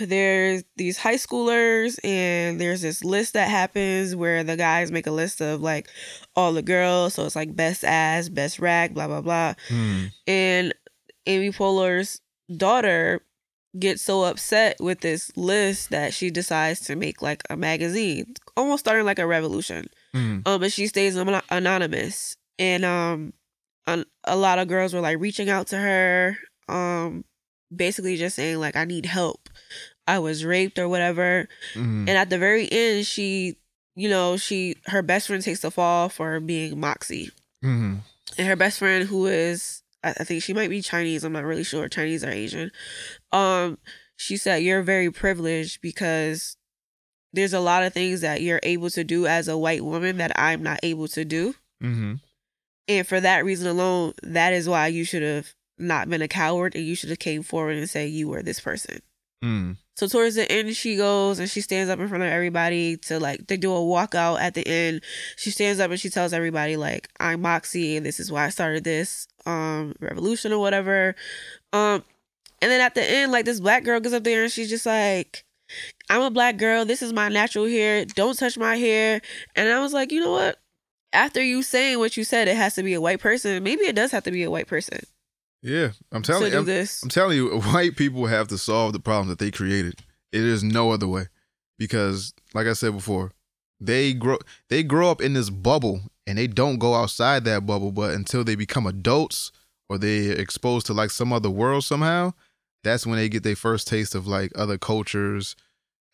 [0.00, 5.10] there's these high schoolers and there's this list that happens where the guys make a
[5.10, 5.88] list of like
[6.34, 9.54] all the girls so it's like best ass, best rag, blah blah blah.
[9.68, 10.10] Mm.
[10.26, 10.74] And
[11.26, 12.20] Amy Poehler's
[12.56, 13.20] daughter
[13.78, 18.80] gets so upset with this list that she decides to make like a magazine, almost
[18.84, 19.88] starting like a revolution.
[20.14, 20.46] Mm.
[20.46, 23.32] Um, but she stays anon- anonymous, and um,
[23.86, 26.38] an- a lot of girls were like reaching out to her,
[26.68, 27.24] um,
[27.74, 29.48] basically just saying like I need help,
[30.06, 31.48] I was raped or whatever.
[31.74, 32.08] Mm.
[32.08, 33.56] And at the very end, she,
[33.94, 37.30] you know, she her best friend takes the fall for being Moxie
[37.64, 37.98] Mm.
[38.38, 41.64] and her best friend who is I think she might be Chinese, I'm not really
[41.64, 42.70] sure, Chinese or Asian.
[43.32, 43.78] Um
[44.16, 46.56] she said you're very privileged because
[47.32, 50.32] there's a lot of things that you're able to do as a white woman that
[50.36, 51.54] I'm not able to do.
[51.82, 52.20] Mm.
[52.88, 56.74] And for that reason alone, that is why you should have not been a coward
[56.74, 59.00] and you should have came forward and say you were this person.
[59.44, 59.76] Mm.
[59.94, 63.20] So towards the end, she goes and she stands up in front of everybody to
[63.20, 65.02] like they do a walkout at the end.
[65.36, 68.50] She stands up and she tells everybody like I'm Moxie and this is why I
[68.50, 71.14] started this um revolution or whatever.
[71.72, 72.04] Um
[72.60, 74.86] and then at the end, like this black girl gets up there and she's just
[74.86, 75.44] like,
[76.10, 76.84] I'm a black girl.
[76.84, 78.04] This is my natural hair.
[78.04, 79.20] Don't touch my hair.
[79.54, 80.58] And I was like, you know what?
[81.12, 83.62] After you saying what you said, it has to be a white person.
[83.62, 85.00] Maybe it does have to be a white person
[85.62, 86.58] Yeah, I'm telling you.
[86.58, 86.68] I'm.
[87.02, 90.00] I'm telling you, white people have to solve the problem that they created.
[90.32, 91.28] It is no other way,
[91.78, 93.32] because, like I said before,
[93.80, 94.38] they grow
[94.68, 97.92] they grow up in this bubble and they don't go outside that bubble.
[97.92, 99.52] But until they become adults
[99.88, 102.34] or they're exposed to like some other world somehow,
[102.84, 105.56] that's when they get their first taste of like other cultures.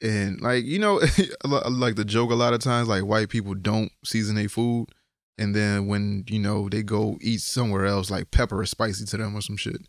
[0.02, 1.00] And like you know,
[1.44, 4.88] like the joke a lot of times, like white people don't season their food,
[5.38, 9.16] and then when you know they go eat somewhere else, like pepper is spicy to
[9.16, 9.80] them or some shit.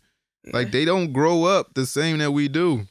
[0.52, 2.86] Like they don't grow up the same that we do.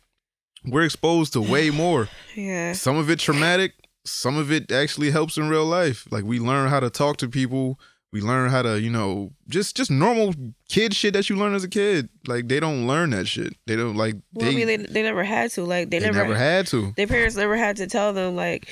[0.66, 2.10] We're exposed to way more.
[2.36, 2.74] yeah.
[2.74, 3.74] Some of it traumatic,
[4.06, 6.06] some of it actually helps in real life.
[6.12, 7.80] Like we learn how to talk to people.
[8.14, 10.34] We learn how to, you know, just just normal
[10.70, 12.08] kid shit that you learn as a kid.
[12.28, 13.54] Like they don't learn that shit.
[13.68, 15.64] They don't like Well, they, I mean, they, they never had to.
[15.64, 16.94] Like, they, they never, never had to.
[16.96, 18.70] Their parents never had to tell them, like,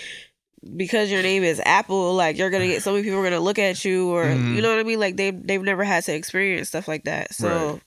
[0.77, 3.33] because your name is Apple, like, you're going to get so many people are going
[3.33, 4.55] to look at you, or, Mhm.
[4.55, 4.99] you know what I mean?
[4.99, 7.33] Like, they, they've never had to experience stuff like that.
[7.33, 7.81] So Right.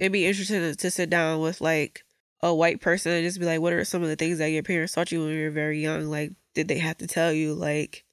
[0.00, 2.02] it'd be interesting to, to sit down with, like,
[2.42, 4.64] a white person and just be like, what are some of the things that your
[4.64, 6.06] parents taught you when you were very young?
[6.06, 8.04] Like, did they have to tell you, like,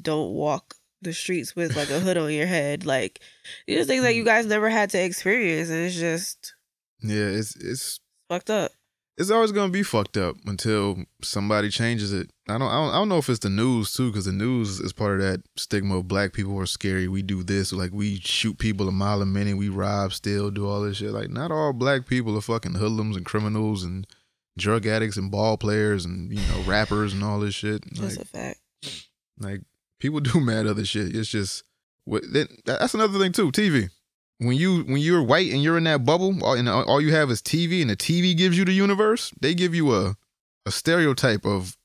[0.00, 2.86] don't walk the streets with, like, a hood on your head?
[2.86, 3.20] Like,
[3.66, 4.26] these are things that you Mm.
[4.26, 6.54] guys never had to experience, and it's just
[7.02, 8.72] Yeah, it's it's fucked up.
[9.18, 12.30] it's always gonna be fucked up until somebody changes it.
[12.48, 14.80] I don't I don't, I don't know if it's the news too, because the news
[14.80, 17.08] is part of that stigma of black people are scary.
[17.08, 20.66] We do this, like we shoot people a mile a minute, we rob, steal, do
[20.68, 21.10] all this shit.
[21.12, 24.06] Like not all black people are fucking hoodlums and criminals and
[24.58, 27.82] drug addicts and ball players and you know rappers and all this shit.
[27.94, 28.60] That's Like, a fact.
[29.38, 29.60] like
[29.98, 31.14] people do mad other shit.
[31.14, 31.64] It's just
[32.64, 33.50] that's another thing too.
[33.50, 33.90] TV.
[34.38, 37.40] When you when you're white and you're in that bubble, and all you have is
[37.40, 39.32] TV, and the TV gives you the universe.
[39.40, 40.16] They give you a
[40.66, 41.76] a stereotype of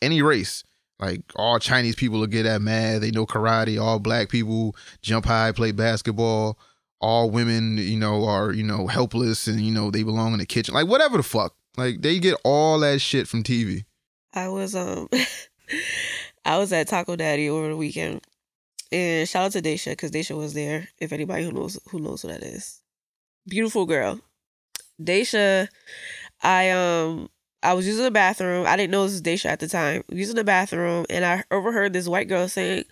[0.00, 0.64] any race.
[0.98, 3.02] Like all Chinese people will get that mad.
[3.02, 3.80] They know karate.
[3.80, 6.58] All black people jump high, play basketball.
[7.00, 10.46] All women, you know, are you know helpless and you know they belong in the
[10.46, 10.74] kitchen.
[10.74, 11.54] Like whatever the fuck.
[11.76, 13.84] Like they get all that shit from TV.
[14.34, 15.08] I was um
[16.44, 18.22] I was at Taco Daddy over the weekend.
[18.90, 20.88] And shout out to Daisha because Daisha was there.
[20.98, 22.80] If anybody who knows who knows who that is,
[23.46, 24.20] beautiful girl.
[25.00, 25.68] Daisha,
[26.42, 27.28] I um
[27.62, 28.66] I was using the bathroom.
[28.66, 30.04] I didn't know this was Daisha at the time.
[30.08, 32.84] Using the bathroom, and I overheard this white girl saying,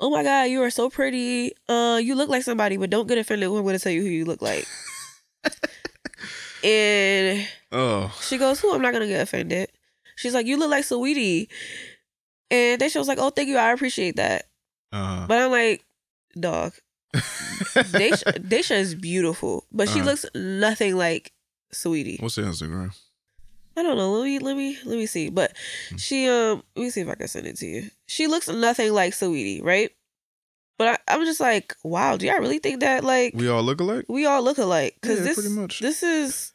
[0.00, 1.52] "Oh my God, you are so pretty.
[1.68, 4.02] Uh, you look like somebody, but don't get offended when I'm going to tell you
[4.02, 4.66] who you look like."
[6.64, 8.74] and Oh, she goes, Who?
[8.74, 9.68] I'm not gonna get offended.
[10.16, 11.48] She's like, You look like Saweetie.
[12.50, 14.44] And then she was like, Oh, thank you, I appreciate that.
[14.92, 15.84] uh, But I'm like,
[16.38, 16.72] dog,
[17.14, 20.10] Daisha, Daisha is beautiful, but she Uh-huh.
[20.10, 21.32] looks nothing like
[21.72, 22.20] Saweetie.
[22.20, 22.94] what's your Instagram?
[23.76, 24.12] I don't know.
[24.12, 25.28] Let me let me let me see.
[25.28, 25.54] But
[25.90, 25.96] Hmm.
[25.96, 27.90] she um let me see if I can send it to you.
[28.06, 29.90] She looks nothing like Saweetie, right?
[30.78, 33.80] But I, I'm just like, wow, do y'all really think that like We all look
[33.80, 34.06] alike.
[34.08, 34.96] we all look alike?
[35.00, 35.80] Because Yeah, this pretty much.
[35.80, 36.52] this is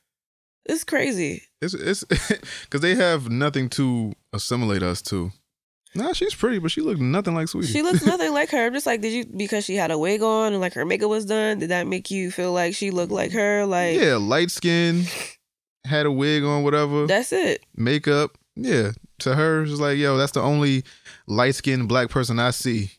[0.65, 1.43] it's crazy.
[1.61, 2.03] It's it's
[2.63, 5.31] because they have nothing to assimilate us to.
[5.93, 7.71] Nah, she's pretty, but she looked nothing like Saweetie.
[7.71, 8.65] She looks nothing like her.
[8.67, 11.09] I'm just like, did you because she had a wig on and like her makeup
[11.09, 11.59] was done?
[11.59, 13.65] Did that make you feel like she looked like her?
[13.65, 15.03] Like yeah, light skin,
[15.85, 17.65] had a wig on, whatever, that's it.
[17.75, 18.37] makeup.
[18.55, 20.83] Yeah, to her, it's like, yo, that's the only
[21.27, 22.91] light skinned black person I see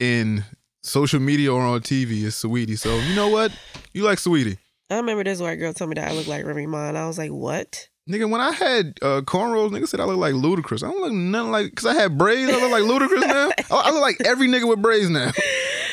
[0.00, 0.44] in
[0.82, 2.78] social media or on TV is Saweetie.
[2.78, 3.52] So you know what?
[3.92, 4.58] You like Saweetie.
[4.90, 7.06] I remember this white girl told me that I look like Remy Ma, and I
[7.06, 7.88] was like, what?
[8.08, 10.82] Nigga, when I had uh, cornrows, nigga said I look like Ludacris.
[10.82, 13.50] I don't look nothing like, because I had braids, I look like Ludacris now.
[13.58, 15.30] I, I look like every nigga with braids now.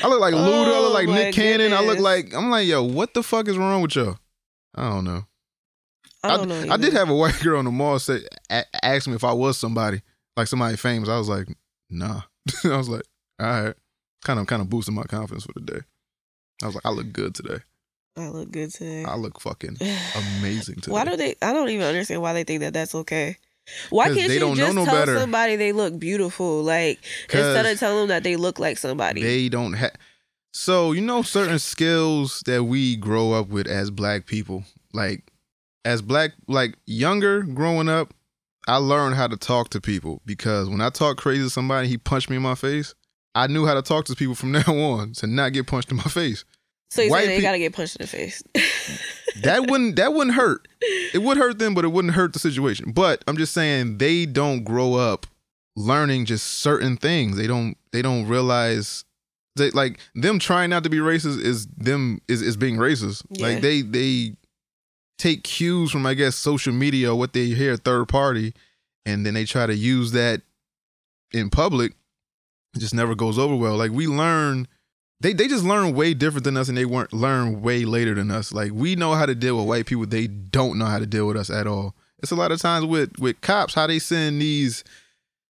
[0.01, 2.49] I look like Luda, I Oh, look like my Nick Cannon, I look like, I'm
[2.49, 4.17] like, yo, what the fuck is wrong with y'all?
[4.75, 5.25] I don't know.
[6.23, 6.73] I don't know.
[6.73, 9.33] I did have a white girl on the mall say, a- ask me if I
[9.33, 10.01] was somebody,
[10.37, 11.09] like somebody famous.
[11.09, 11.47] I was like,
[11.89, 12.21] nah.
[12.63, 13.03] I was like,
[13.39, 13.73] all right.
[14.23, 15.79] Kind of, kind of boosting my confidence for the day.
[16.63, 17.59] I was like, I look good today.
[18.17, 19.03] I look good today.
[19.03, 19.77] I look fucking
[20.15, 20.91] amazing today.
[20.91, 21.35] Why do they?
[21.41, 23.37] I don't even understand why they think that that's okay.
[23.89, 25.17] Why can't you just no tell better.
[25.17, 29.23] somebody they look beautiful, Like instead of telling them that they look like somebody?
[29.23, 29.93] They don't have.
[30.53, 34.63] So you know certain skills that we grow up with as black people,
[34.93, 35.23] like
[35.83, 38.13] as black, like younger growing up.
[38.67, 41.97] I learned how to talk to people because when I talk crazy to somebody, he
[41.99, 42.95] punched me in my face.
[43.35, 45.97] I knew how to talk to people from now on to not get punched in
[45.97, 46.45] my face.
[46.89, 48.43] So you white say they peop- gotta get punched in the face.
[49.41, 50.67] that wouldn't that wouldn't hurt.
[51.13, 52.91] It would hurt them, but it wouldn't hurt the situation.
[52.91, 55.27] But I'm just saying they don't grow up
[55.75, 57.37] learning just certain things.
[57.37, 59.03] They don't they don't realize
[59.55, 63.23] that like them trying not to be racist is them is, is being racist.
[63.29, 63.47] Yeah.
[63.47, 64.35] Like they they
[65.17, 68.53] take cues from I guess social media or what they hear third party
[69.05, 70.41] and then they try to use that
[71.31, 71.93] in public.
[72.75, 73.77] It just never goes over well.
[73.77, 74.67] Like we learn
[75.21, 78.31] they they just learn way different than us and they weren't learn way later than
[78.31, 78.51] us.
[78.51, 81.27] Like we know how to deal with white people, they don't know how to deal
[81.27, 81.95] with us at all.
[82.19, 84.83] It's a lot of times with with cops how they send these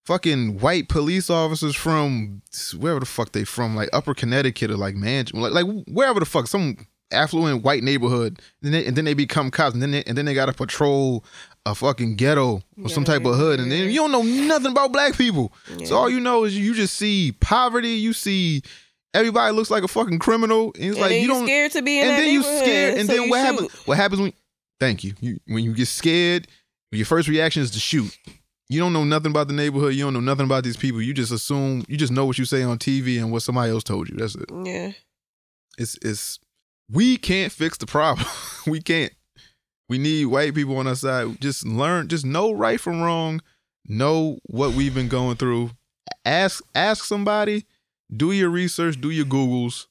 [0.04, 2.40] fucking white police officers from
[2.78, 6.24] wherever the fuck they from, like Upper Connecticut or like Manchester, like, like wherever the
[6.24, 6.78] fuck, some
[7.10, 10.24] affluent white neighborhood, and, they, and then they become cops, and then they, and then
[10.24, 11.24] they got to patrol
[11.66, 14.92] a fucking ghetto or some type of hood, and then you don't know nothing about
[14.94, 15.52] black people.
[15.84, 18.62] So all you know is you just see poverty, you see.
[19.14, 21.44] Everybody looks like a fucking criminal, and it's And like you don't.
[21.46, 23.52] scared to be in and then you scared, and so then what shoot.
[23.52, 23.72] happens?
[23.86, 24.32] What happens when?
[24.80, 25.14] Thank you.
[25.20, 25.38] you.
[25.46, 26.46] When you get scared,
[26.92, 28.16] your first reaction is to shoot.
[28.68, 29.94] You don't know nothing about the neighborhood.
[29.94, 31.00] You don't know nothing about these people.
[31.00, 31.84] You just assume.
[31.88, 34.16] You just know what you say on TV and what somebody else told you.
[34.16, 34.48] That's it.
[34.64, 34.92] Yeah.
[35.78, 36.38] It's it's.
[36.90, 38.26] We can't fix the problem.
[38.66, 39.12] we can't.
[39.88, 41.40] We need white people on our side.
[41.40, 42.08] Just learn.
[42.08, 43.40] Just know right from wrong.
[43.86, 45.70] Know what we've been going through.
[46.26, 47.64] Ask ask somebody.
[48.14, 49.00] Do your research.
[49.00, 49.86] Do your googles.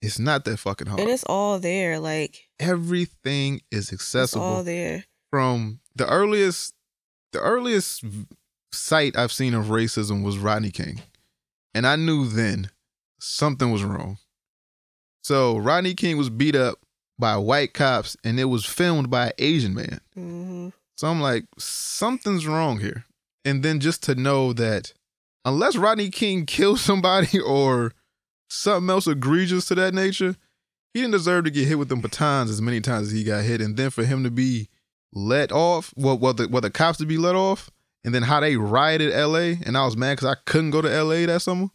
[0.00, 1.00] It's not that fucking hard.
[1.00, 1.98] And it's all there.
[2.00, 5.04] Like Everything is it's accessible all there.
[5.30, 6.74] from the earliest
[7.32, 8.04] the earliest
[8.72, 11.00] sight I've seen of racism was Rodney King.
[11.74, 12.70] And I knew then
[13.20, 14.18] something was wrong.
[15.22, 16.78] So Rodney King was beat up
[17.18, 20.00] by white cops and it was filmed by an Asian man.
[20.14, 23.04] hmm So I'm like, something's wrong here.
[23.44, 24.92] And then just to know that
[25.44, 27.92] unless Rodney King killed somebody or
[28.48, 30.36] something else egregious to that nature,
[30.92, 33.44] he didn't deserve to get hit with them batons as many times as he got
[33.44, 33.60] hit.
[33.60, 34.68] And then for him to be
[35.12, 37.70] let off, well, well, the, well, the cops to be let off,
[38.04, 41.02] and then how they rioted LA, and I was mad because I couldn't go to
[41.02, 41.68] LA that summer.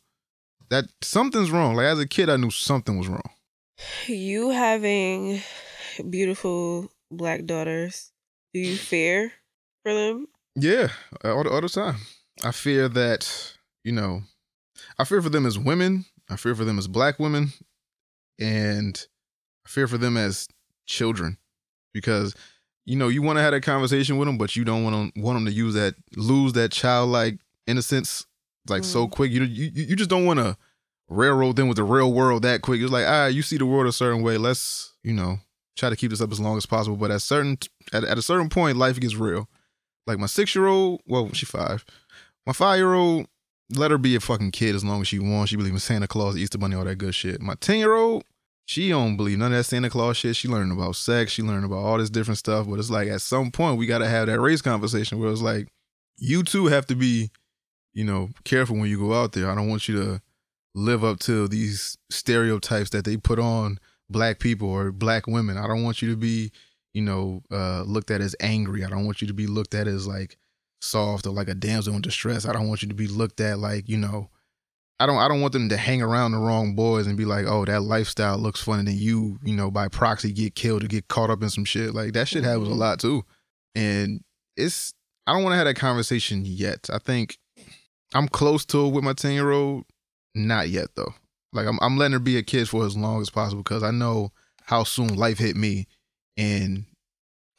[0.70, 1.76] That something's wrong.
[1.76, 3.30] Like as a kid, I knew something was wrong.
[4.08, 5.42] You having
[6.10, 8.12] beautiful black daughters,
[8.54, 9.32] do you fear
[9.84, 10.28] for them?
[10.56, 10.90] Yeah,
[11.24, 11.98] all the, all the time.
[12.44, 13.57] I fear that,
[13.88, 14.22] you know,
[15.00, 16.04] I fear for them as women.
[16.30, 17.54] I fear for them as black women.
[18.38, 19.02] And
[19.66, 20.50] I fear for them as
[20.86, 21.38] children
[21.94, 22.36] because,
[22.86, 25.22] you know, you want to have a conversation with them, but you don't want to
[25.22, 28.26] want them to use that, lose that childlike innocence
[28.68, 29.32] like so quick.
[29.32, 30.58] You, you, you just don't want to
[31.08, 32.82] railroad them with the real world that quick.
[32.82, 34.38] It's like, ah, you see the world a certain way.
[34.38, 35.40] Let's, you know,
[35.78, 36.98] try to keep this up as long as possible.
[36.98, 37.58] But at certain,
[37.94, 39.48] at, at a certain point, life gets real
[40.08, 41.86] like my six year old, well, she five.
[42.46, 43.28] My five year old,
[43.72, 45.50] let her be a fucking kid as long as she wants.
[45.50, 47.42] She believe in Santa Claus, Easter Bunny, all that good shit.
[47.42, 48.24] My ten year old,
[48.66, 50.36] she don't believe none of that Santa Claus shit.
[50.36, 51.32] She learning about sex.
[51.32, 52.68] She learning about all this different stuff.
[52.68, 55.68] But it's like at some point we gotta have that race conversation where it's like,
[56.18, 57.30] you too have to be,
[57.94, 59.50] you know, careful when you go out there.
[59.50, 60.22] I don't want you to
[60.74, 65.58] live up to these stereotypes that they put on black people or black women.
[65.58, 66.52] I don't want you to be
[66.98, 68.84] you know, uh, looked at as angry.
[68.84, 70.36] I don't want you to be looked at as like
[70.82, 72.46] soft or like a damsel in distress.
[72.46, 74.30] I don't want you to be looked at like, you know,
[75.00, 77.46] I don't I don't want them to hang around the wrong boys and be like,
[77.46, 80.88] oh, that lifestyle looks fun and then you, you know, by proxy get killed or
[80.88, 81.94] get caught up in some shit.
[81.94, 82.80] Like that shit happens a mm-hmm.
[82.80, 83.24] lot too.
[83.76, 84.24] And
[84.56, 84.94] it's
[85.28, 86.90] I don't want to have that conversation yet.
[86.92, 87.38] I think
[88.14, 89.86] I'm close to it with my 10 year old.
[90.34, 91.14] Not yet though.
[91.54, 93.92] Like I'm I'm letting her be a kid for as long as possible because I
[93.92, 94.32] know
[94.64, 95.88] how soon life hit me
[96.36, 96.86] and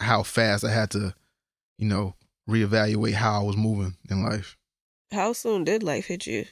[0.01, 1.15] how fast I had to,
[1.79, 2.15] you know,
[2.49, 4.57] reevaluate how I was moving in life.
[5.13, 6.47] How soon did life hit you?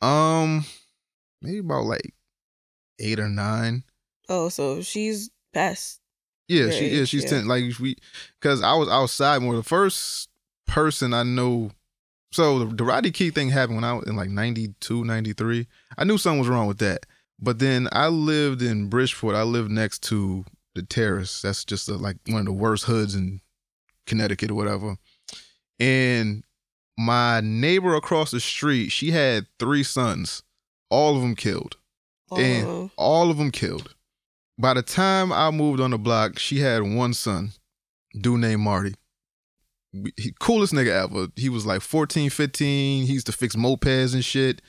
[0.00, 0.64] Um,
[1.42, 2.14] maybe about like
[2.98, 3.84] eight or nine.
[4.28, 6.00] Oh, so she's past.
[6.48, 7.30] Yeah, she yeah she's yeah.
[7.30, 7.48] ten.
[7.48, 7.96] Like we,
[8.40, 9.56] because I was outside more.
[9.56, 10.28] The first
[10.66, 11.70] person I know.
[12.30, 15.66] So the, the Rodney King thing happened when I was in like 92, 93.
[15.96, 17.06] I knew something was wrong with that.
[17.40, 19.34] But then I lived in Bridgeport.
[19.34, 21.40] I lived next to the Terrace.
[21.40, 23.40] That's just uh like one of the worst hoods in
[24.06, 24.96] Connecticut or whatever.
[25.80, 26.44] And
[26.96, 30.42] my neighbor across the street, she had three sons,
[30.90, 31.76] all of them killed
[32.36, 33.94] and Oh, all of them killed.
[34.58, 37.52] By the time I moved on the block, she had one son,
[38.20, 38.94] dude named Marty.
[40.16, 41.28] He, coolest nigga ever.
[41.36, 43.06] He was like 14, 15.
[43.06, 44.60] He used to fix mopeds and shit.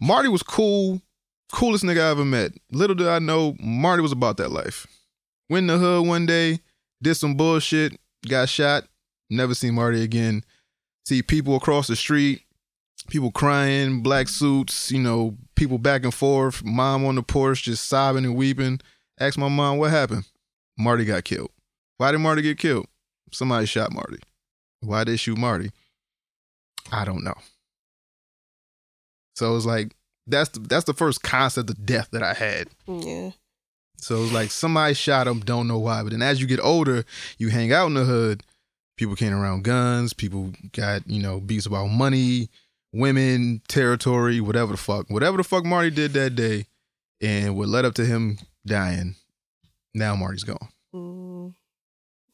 [0.00, 1.00] Marty was cool,
[1.52, 2.52] coolest nigga I ever met.
[2.70, 4.86] Little did I know, Marty was about that life.
[5.48, 6.60] Went in the hood one day,
[7.02, 8.84] did some bullshit, got shot,
[9.34, 10.44] never see Marty again.
[11.04, 12.42] See people across the street,
[13.08, 17.88] people crying, black suits, you know, people back and forth, mom on the porch just
[17.88, 18.80] sobbing and weeping.
[19.20, 20.24] Ask my mom what happened.
[20.78, 21.50] Marty got killed.
[21.98, 22.86] Why did Marty get killed?
[23.32, 24.18] Somebody shot Marty.
[24.80, 25.70] Why did they shoot Marty?
[26.90, 27.34] I don't know.
[29.36, 29.94] So it's like
[30.26, 32.68] that's the, that's the first concept of death that I had.
[32.86, 33.30] Yeah.
[33.96, 36.02] So it's like somebody shot him, don't know why.
[36.02, 37.04] But then as you get older,
[37.38, 38.42] you hang out in the hood,
[38.96, 42.48] people came around guns, people got, you know, beats about money,
[42.92, 45.08] women, territory, whatever the fuck.
[45.10, 46.66] Whatever the fuck Marty did that day
[47.20, 49.16] and what led up to him dying,
[49.94, 50.68] now Marty's gone.
[50.94, 51.54] Mm,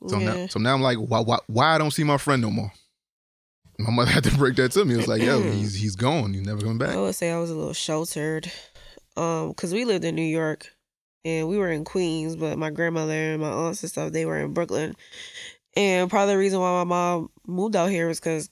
[0.07, 0.33] So yeah.
[0.35, 2.73] now so now I'm like, why why why I don't see my friend no more?
[3.79, 4.95] My mother had to break that to me.
[4.95, 6.35] It was like, yo, he's he's gone.
[6.35, 6.91] He's never coming back.
[6.91, 8.51] I would say I was a little sheltered,
[9.17, 10.69] um, because we lived in New York,
[11.25, 14.39] and we were in Queens, but my grandmother and my aunts and stuff they were
[14.39, 14.95] in Brooklyn,
[15.77, 18.51] and part of the reason why my mom moved out here was because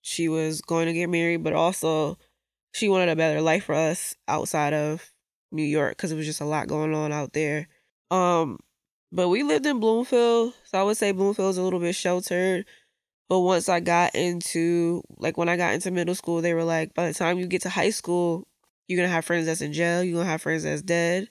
[0.00, 2.18] she was going to get married, but also
[2.72, 5.12] she wanted a better life for us outside of
[5.52, 7.68] New York because it was just a lot going on out there.
[8.10, 8.58] Um,
[9.12, 12.66] but we lived in Bloomfield, so I would say Bloomfield's a little bit sheltered.
[13.28, 16.94] But once I got into like when I got into middle school, they were like,
[16.94, 18.46] by the time you get to high school,
[18.86, 21.28] you're gonna have friends that's in jail, you're gonna have friends that's dead,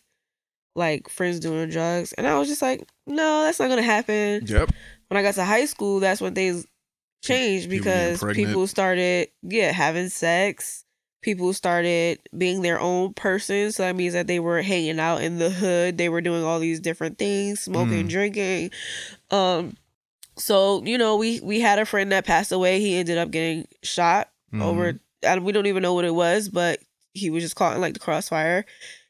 [0.76, 2.14] like friends doing drugs.
[2.14, 4.46] And I was just like, no, that's not gonna happen.
[4.46, 4.72] Yep.
[5.08, 6.66] When I got to high school, that's when things
[7.24, 10.84] changed because people started, yeah, having sex.
[11.22, 13.72] People started being their own person.
[13.72, 15.98] So that means that they were hanging out in the hood.
[15.98, 18.10] They were doing all these different things, smoking, Mm.
[18.10, 18.72] drinking.
[19.32, 19.76] Um,
[20.38, 22.80] so you know, we we had a friend that passed away.
[22.80, 24.62] He ended up getting shot Mhm.
[24.62, 26.80] over, and we don't even know what it was, but
[27.14, 28.66] he was just caught in like the crossfire.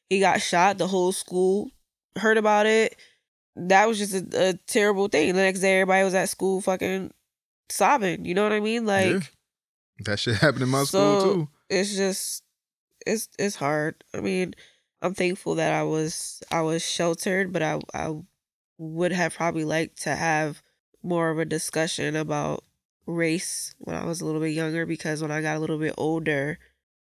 [0.09, 0.77] He got shot.
[0.77, 1.69] The whole school
[2.15, 2.95] heard about it.
[3.57, 5.33] That was just a, a terrible thing.
[5.33, 7.11] The next day, everybody was at school fucking
[7.69, 8.25] sobbing.
[8.25, 8.85] You know what I mean?
[8.85, 9.19] Like Yeah.
[10.05, 11.49] That shit happened in my so school too.
[11.69, 12.43] it's just
[13.05, 14.03] it's it's hard.
[14.13, 14.53] I mean,
[15.01, 18.13] I'm thankful that I was I was sheltered, but I I
[18.77, 20.61] would have probably liked to have
[21.01, 22.63] more of a discussion about
[23.05, 25.95] race when I was a little bit younger because when I got a little bit
[25.97, 26.59] older,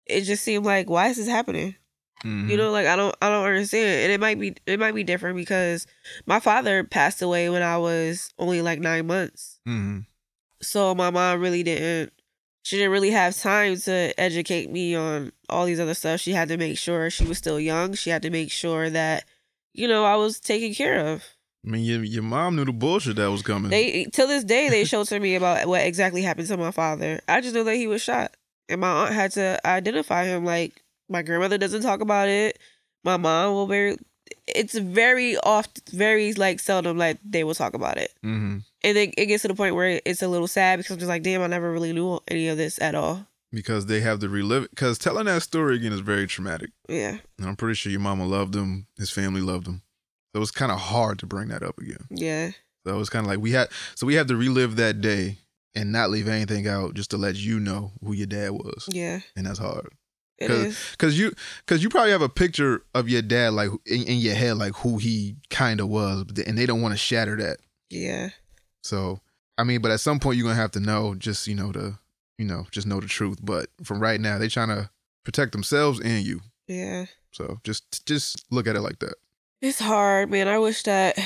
[0.07, 1.77] it just seemed like why is this happening?
[2.25, 2.51] Mhm.
[2.51, 4.05] You know, like I don't I don't understand.
[4.05, 5.87] And it might be it might be different because
[6.27, 9.59] my father passed away when I was only like 9 months.
[9.67, 10.07] Mhm.
[10.63, 12.13] So my mom really didn't
[12.63, 16.21] she didn't really have time to educate me on all these other stuff.
[16.21, 17.95] She had to make sure she was still young.
[17.95, 19.25] She had to make sure that
[19.73, 21.23] you know, I was taken care of.
[21.65, 23.71] I mean, your, your mom knew the bullshit that was coming.
[23.71, 27.21] They till this day they shelter me about what exactly happened to my father.
[27.29, 28.35] I just know that he was shot.
[28.69, 32.59] And my aunt had to identify him like my grandmother doesn't talk about it.
[33.05, 33.97] My mom will very
[34.47, 38.13] it's very oft very like seldom like they will talk about it.
[38.23, 40.99] hmm And it, it gets to the point where it's a little sad because I'm
[40.99, 43.27] just like, damn, I never really knew any of this at all.
[43.53, 44.71] Because they have to relive it.
[44.71, 46.71] Because telling that story again is very traumatic.
[46.89, 47.19] Yeah.
[47.39, 48.87] And I'm pretty sure your mama loved him.
[48.97, 49.83] His family loved him.
[50.35, 52.07] So it's kind of hard to bring that up again.
[52.11, 52.53] Yeah.
[52.87, 53.69] So it's kind of like we had.
[53.97, 55.39] So we have to relive that day
[55.75, 58.89] and not leave anything out just to let you know who your dad was.
[58.91, 59.21] Yeah.
[59.37, 59.89] And that's hard.
[60.41, 60.97] It Cause.
[60.99, 61.33] Cause you,
[61.67, 64.75] cause you probably have a picture of your dad like in, in your head, like
[64.77, 67.59] who he kind of was, and they don't want to shatter that.
[67.91, 68.31] Yeah.
[68.83, 69.21] So,
[69.59, 71.99] I mean, but at some point you're gonna have to know, just you know, to
[72.41, 73.39] you know, just know the truth.
[73.43, 74.89] But from right now, they're trying to
[75.25, 76.41] protect themselves and you.
[76.67, 77.05] Yeah.
[77.33, 79.15] So just, just look at it like that.
[79.61, 80.49] It's hard, man.
[80.49, 81.19] I wish that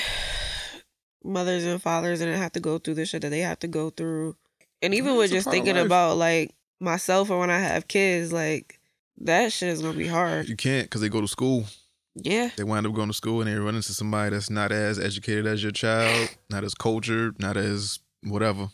[1.23, 3.91] mothers and fathers didn't have to go through the shit that they have to go
[3.91, 4.37] through.
[4.83, 8.81] And even with just thinking about like myself or when I have kids, like
[9.19, 10.49] that shit is gonna be hard.
[10.49, 11.67] You can't because they go to school.
[12.15, 12.51] Yeah.
[12.57, 15.47] They wind up going to school and they run into somebody that's not as educated
[15.47, 18.69] as your child, not as cultured, not as whatever,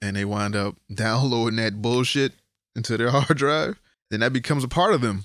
[0.00, 2.32] and they wind up downloading that bullshit
[2.74, 3.80] into their hard drive.
[4.10, 5.24] Then that becomes a part of them.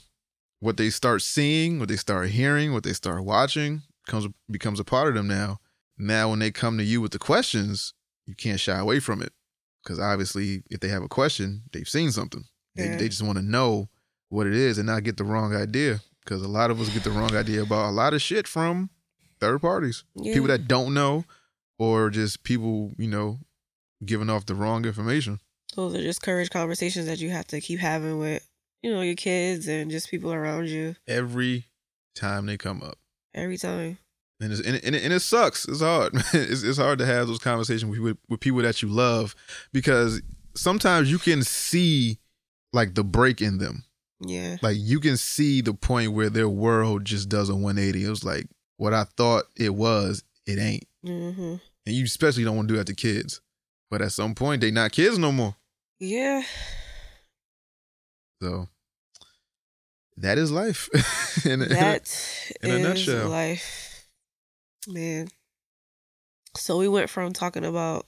[0.59, 4.83] What they start seeing, what they start hearing, what they start watching becomes becomes a
[4.83, 5.59] part of them now.
[5.97, 7.93] Now, when they come to you with the questions,
[8.25, 9.33] you can't shy away from it
[9.83, 12.43] because obviously, if they have a question, they've seen something.
[12.75, 13.89] They they just want to know
[14.31, 17.03] what it is and not get the wrong idea because a lot of us get
[17.03, 18.89] the wrong idea about a lot of shit from
[19.39, 20.33] third parties, Yeah.
[20.33, 21.25] people that don't know,
[21.77, 23.39] or just people you know
[24.05, 25.39] giving off the wrong information.
[25.75, 28.45] Those are just courage conversations that you have to keep having with,
[28.81, 31.65] you know, your kids and just people around you Every
[32.15, 32.97] time they come up.
[33.33, 33.97] every time.
[34.41, 35.67] And, it's, and, it, and, it, and it sucks.
[35.67, 36.13] It's hard.
[36.33, 39.35] it's, it's hard to have those conversations with, with people that you love
[39.71, 40.21] because
[40.55, 42.17] sometimes you can see
[42.73, 43.83] like the break in them.
[44.23, 44.57] Yeah.
[44.61, 48.05] Like you can see the point where their world just does a 180.
[48.05, 50.85] It was like what I thought it was, it ain't.
[51.03, 53.41] hmm And you especially don't want to do that to kids.
[53.89, 55.55] But at some point, they not kids no more.
[55.99, 56.43] Yeah.
[58.41, 58.67] So
[60.17, 60.89] that is life.
[61.45, 63.29] in, in a- That in a is nutshell.
[63.29, 64.07] life.
[64.87, 65.27] Man.
[66.57, 68.05] So we went from talking about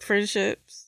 [0.00, 0.86] friendships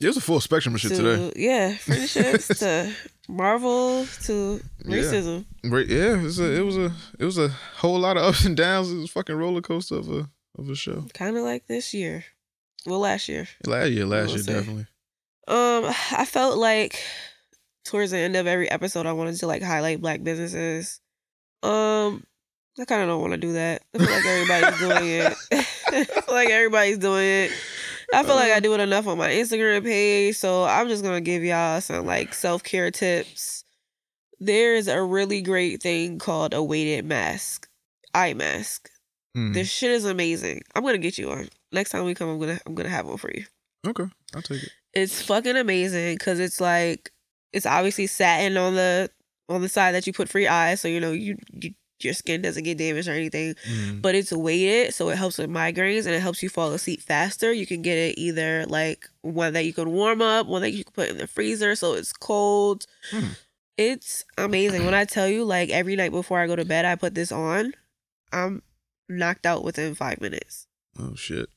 [0.00, 1.32] There's a full spectrum of shit to today.
[1.36, 2.92] yeah, friendships to
[3.32, 4.96] Marvel to Yeah.
[4.96, 5.44] racism.
[5.64, 5.86] Right?
[5.86, 7.48] Yeah, it was a it was a it was a
[7.78, 8.90] whole lot of ups and downs.
[8.90, 10.28] It was a fucking roller coaster of a
[10.58, 11.06] of a show.
[11.14, 12.24] Kind of like this year.
[12.86, 13.48] Well, last year.
[13.66, 14.52] Last year, last year, say.
[14.54, 14.86] definitely.
[15.48, 17.00] Um, I felt like
[17.84, 21.00] towards the end of every episode, I wanted to like highlight black businesses.
[21.62, 22.24] Um,
[22.78, 23.82] I kind of don't want to do that.
[23.94, 25.34] I feel like everybody's doing it.
[25.52, 27.50] I feel like everybody's doing it.
[28.12, 31.20] I feel like I do it enough on my Instagram page, so I'm just gonna
[31.20, 33.64] give y'all some like self care tips.
[34.38, 37.68] There's a really great thing called a weighted mask,
[38.14, 38.90] eye mask.
[39.34, 39.52] Hmm.
[39.52, 40.62] This shit is amazing.
[40.74, 42.28] I'm gonna get you one next time we come.
[42.28, 43.44] I'm gonna I'm gonna have one for you.
[43.86, 44.70] Okay, I'll take it.
[44.92, 47.10] It's fucking amazing because it's like
[47.52, 49.10] it's obviously satin on the
[49.48, 51.74] on the side that you put for your eyes, so you know you, you
[52.04, 53.54] your skin doesn't get damaged or anything.
[53.68, 54.02] Mm.
[54.02, 57.52] But it's weighted, so it helps with migraines and it helps you fall asleep faster.
[57.52, 60.84] You can get it either like one that you can warm up, one that you
[60.84, 62.86] can put in the freezer, so it's cold.
[63.10, 63.28] Hmm.
[63.78, 64.84] It's amazing.
[64.84, 67.32] When I tell you, like every night before I go to bed, I put this
[67.32, 67.72] on.
[68.32, 68.62] I'm
[69.08, 70.66] knocked out within five minutes
[70.98, 71.48] Oh shit.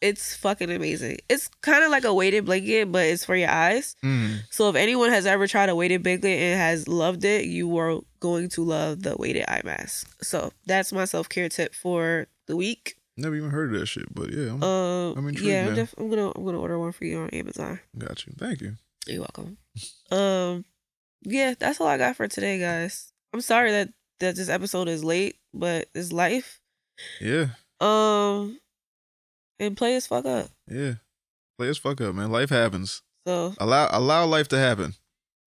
[0.00, 1.18] It's fucking amazing.
[1.28, 3.96] It's kind of like a weighted blanket, but it's for your eyes.
[4.04, 4.40] Mm.
[4.50, 8.00] So if anyone has ever tried a weighted blanket and has loved it, you are
[8.20, 10.22] going to love the weighted eye mask.
[10.22, 12.96] So that's my self care tip for the week.
[13.16, 15.66] Never even heard of that shit, but yeah, I'm, Um, I'm intrigued yeah.
[15.68, 17.80] I'm, def- I'm gonna I'm gonna order one for you on Amazon.
[17.96, 18.34] got you.
[18.38, 18.76] Thank you.
[19.06, 19.56] You're welcome.
[20.10, 20.64] Um,
[21.22, 23.12] yeah, that's all I got for today, guys.
[23.32, 23.88] I'm sorry that
[24.20, 26.60] that this episode is late, but it's life.
[27.20, 27.48] Yeah,
[27.80, 28.58] Um,
[29.58, 30.48] and play as fuck up.
[30.70, 30.94] yeah.
[31.58, 32.30] Play as fuck up, man.
[32.30, 33.02] Life happens.
[33.26, 34.94] So Allow allow life to happen.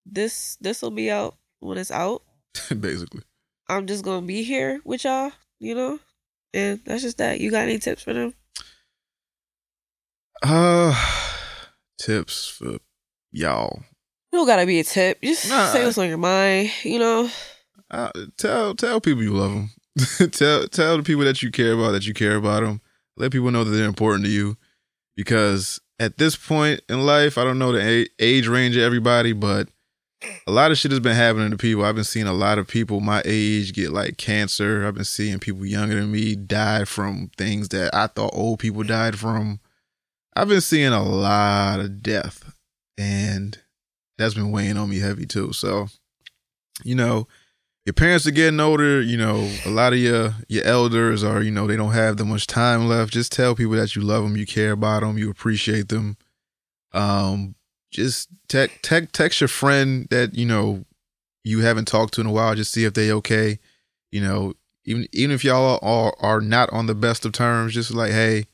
[0.04, 2.22] this this will be out when it's out.
[2.80, 3.22] Basically.
[3.68, 5.30] I'm just gonna be here with y'all,
[5.60, 6.00] you know,
[6.52, 7.38] and that's just that.
[7.40, 8.34] You got any tips for them?
[10.42, 10.94] Uh
[11.98, 12.78] tips for
[13.30, 13.82] y'all.
[14.32, 15.20] You don't gotta be a tip.
[15.22, 15.66] Just Nah.
[15.72, 16.70] say what's on your mind.
[16.82, 17.30] You know,
[17.90, 19.70] Uh, tell tell people you love them.
[20.30, 22.80] tell tell the people that you care about that you care about them.
[23.16, 24.56] Let people know that they're important to you.
[25.16, 29.68] Because at this point in life, I don't know the age range of everybody, but
[30.46, 31.84] a lot of shit has been happening to people.
[31.84, 34.86] I've been seeing a lot of people my age get like cancer.
[34.86, 38.82] I've been seeing people younger than me die from things that I thought old people
[38.82, 39.60] died from.
[40.34, 42.54] I've been seeing a lot of death,
[42.96, 43.58] and
[44.16, 45.52] that's been weighing on me heavy too.
[45.52, 45.88] So,
[46.84, 47.26] you know,
[47.86, 51.50] your parents are getting older, you know, a lot of your your elders are, you
[51.50, 53.12] know, they don't have that much time left.
[53.12, 56.16] Just tell people that you love them, you care about them, you appreciate them.
[56.92, 57.54] Um,
[57.90, 60.84] just text text text your friend that you know
[61.42, 62.54] you haven't talked to in a while.
[62.54, 63.58] Just see if they okay.
[64.12, 64.54] You know,
[64.84, 68.44] even even if y'all are are not on the best of terms, just like hey,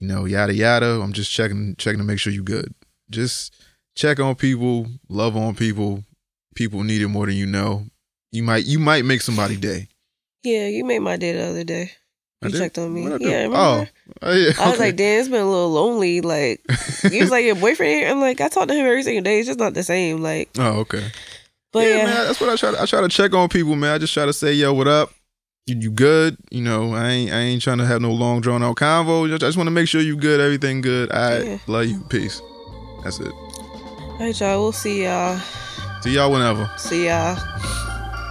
[0.00, 1.00] you know, yada yada.
[1.02, 2.74] I'm just checking checking to make sure you good.
[3.10, 3.54] Just
[3.94, 6.04] check on people, love on people.
[6.54, 7.86] People need it more than you know.
[8.34, 9.86] You might you might make somebody day.
[10.42, 11.92] yeah, you made my day the other day.
[12.42, 13.02] I You checked on me.
[13.20, 13.56] Yeah, remember?
[13.56, 13.86] Oh,
[14.22, 14.52] oh, yeah.
[14.58, 16.20] I was like, damn, it's been a little lonely.
[16.20, 16.60] Like,
[17.10, 18.10] he was like, your boyfriend here?
[18.10, 19.38] I'm like, I talk to him every single day.
[19.38, 20.20] It's just not the same.
[20.20, 21.12] Like, oh, okay.
[21.72, 22.72] but yeah, yeah, man, that's what I try.
[22.72, 23.94] To, I try to check on people, man.
[23.94, 25.10] I just try to say, yo, what up?
[25.68, 26.36] You, you good?
[26.50, 29.32] You know, I ain't I ain't trying to have no long drawn out convo.
[29.32, 30.40] I just want to make sure you good.
[30.40, 31.12] Everything good.
[31.12, 31.58] I Yeah.
[31.68, 32.00] love you.
[32.10, 32.42] Peace.
[33.04, 33.32] That's it.
[33.32, 34.60] all right, y'all.
[34.60, 35.38] We'll see y'all.
[36.02, 36.68] See y'all whenever.
[36.78, 37.38] See y'all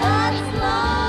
[0.00, 0.99] That's love.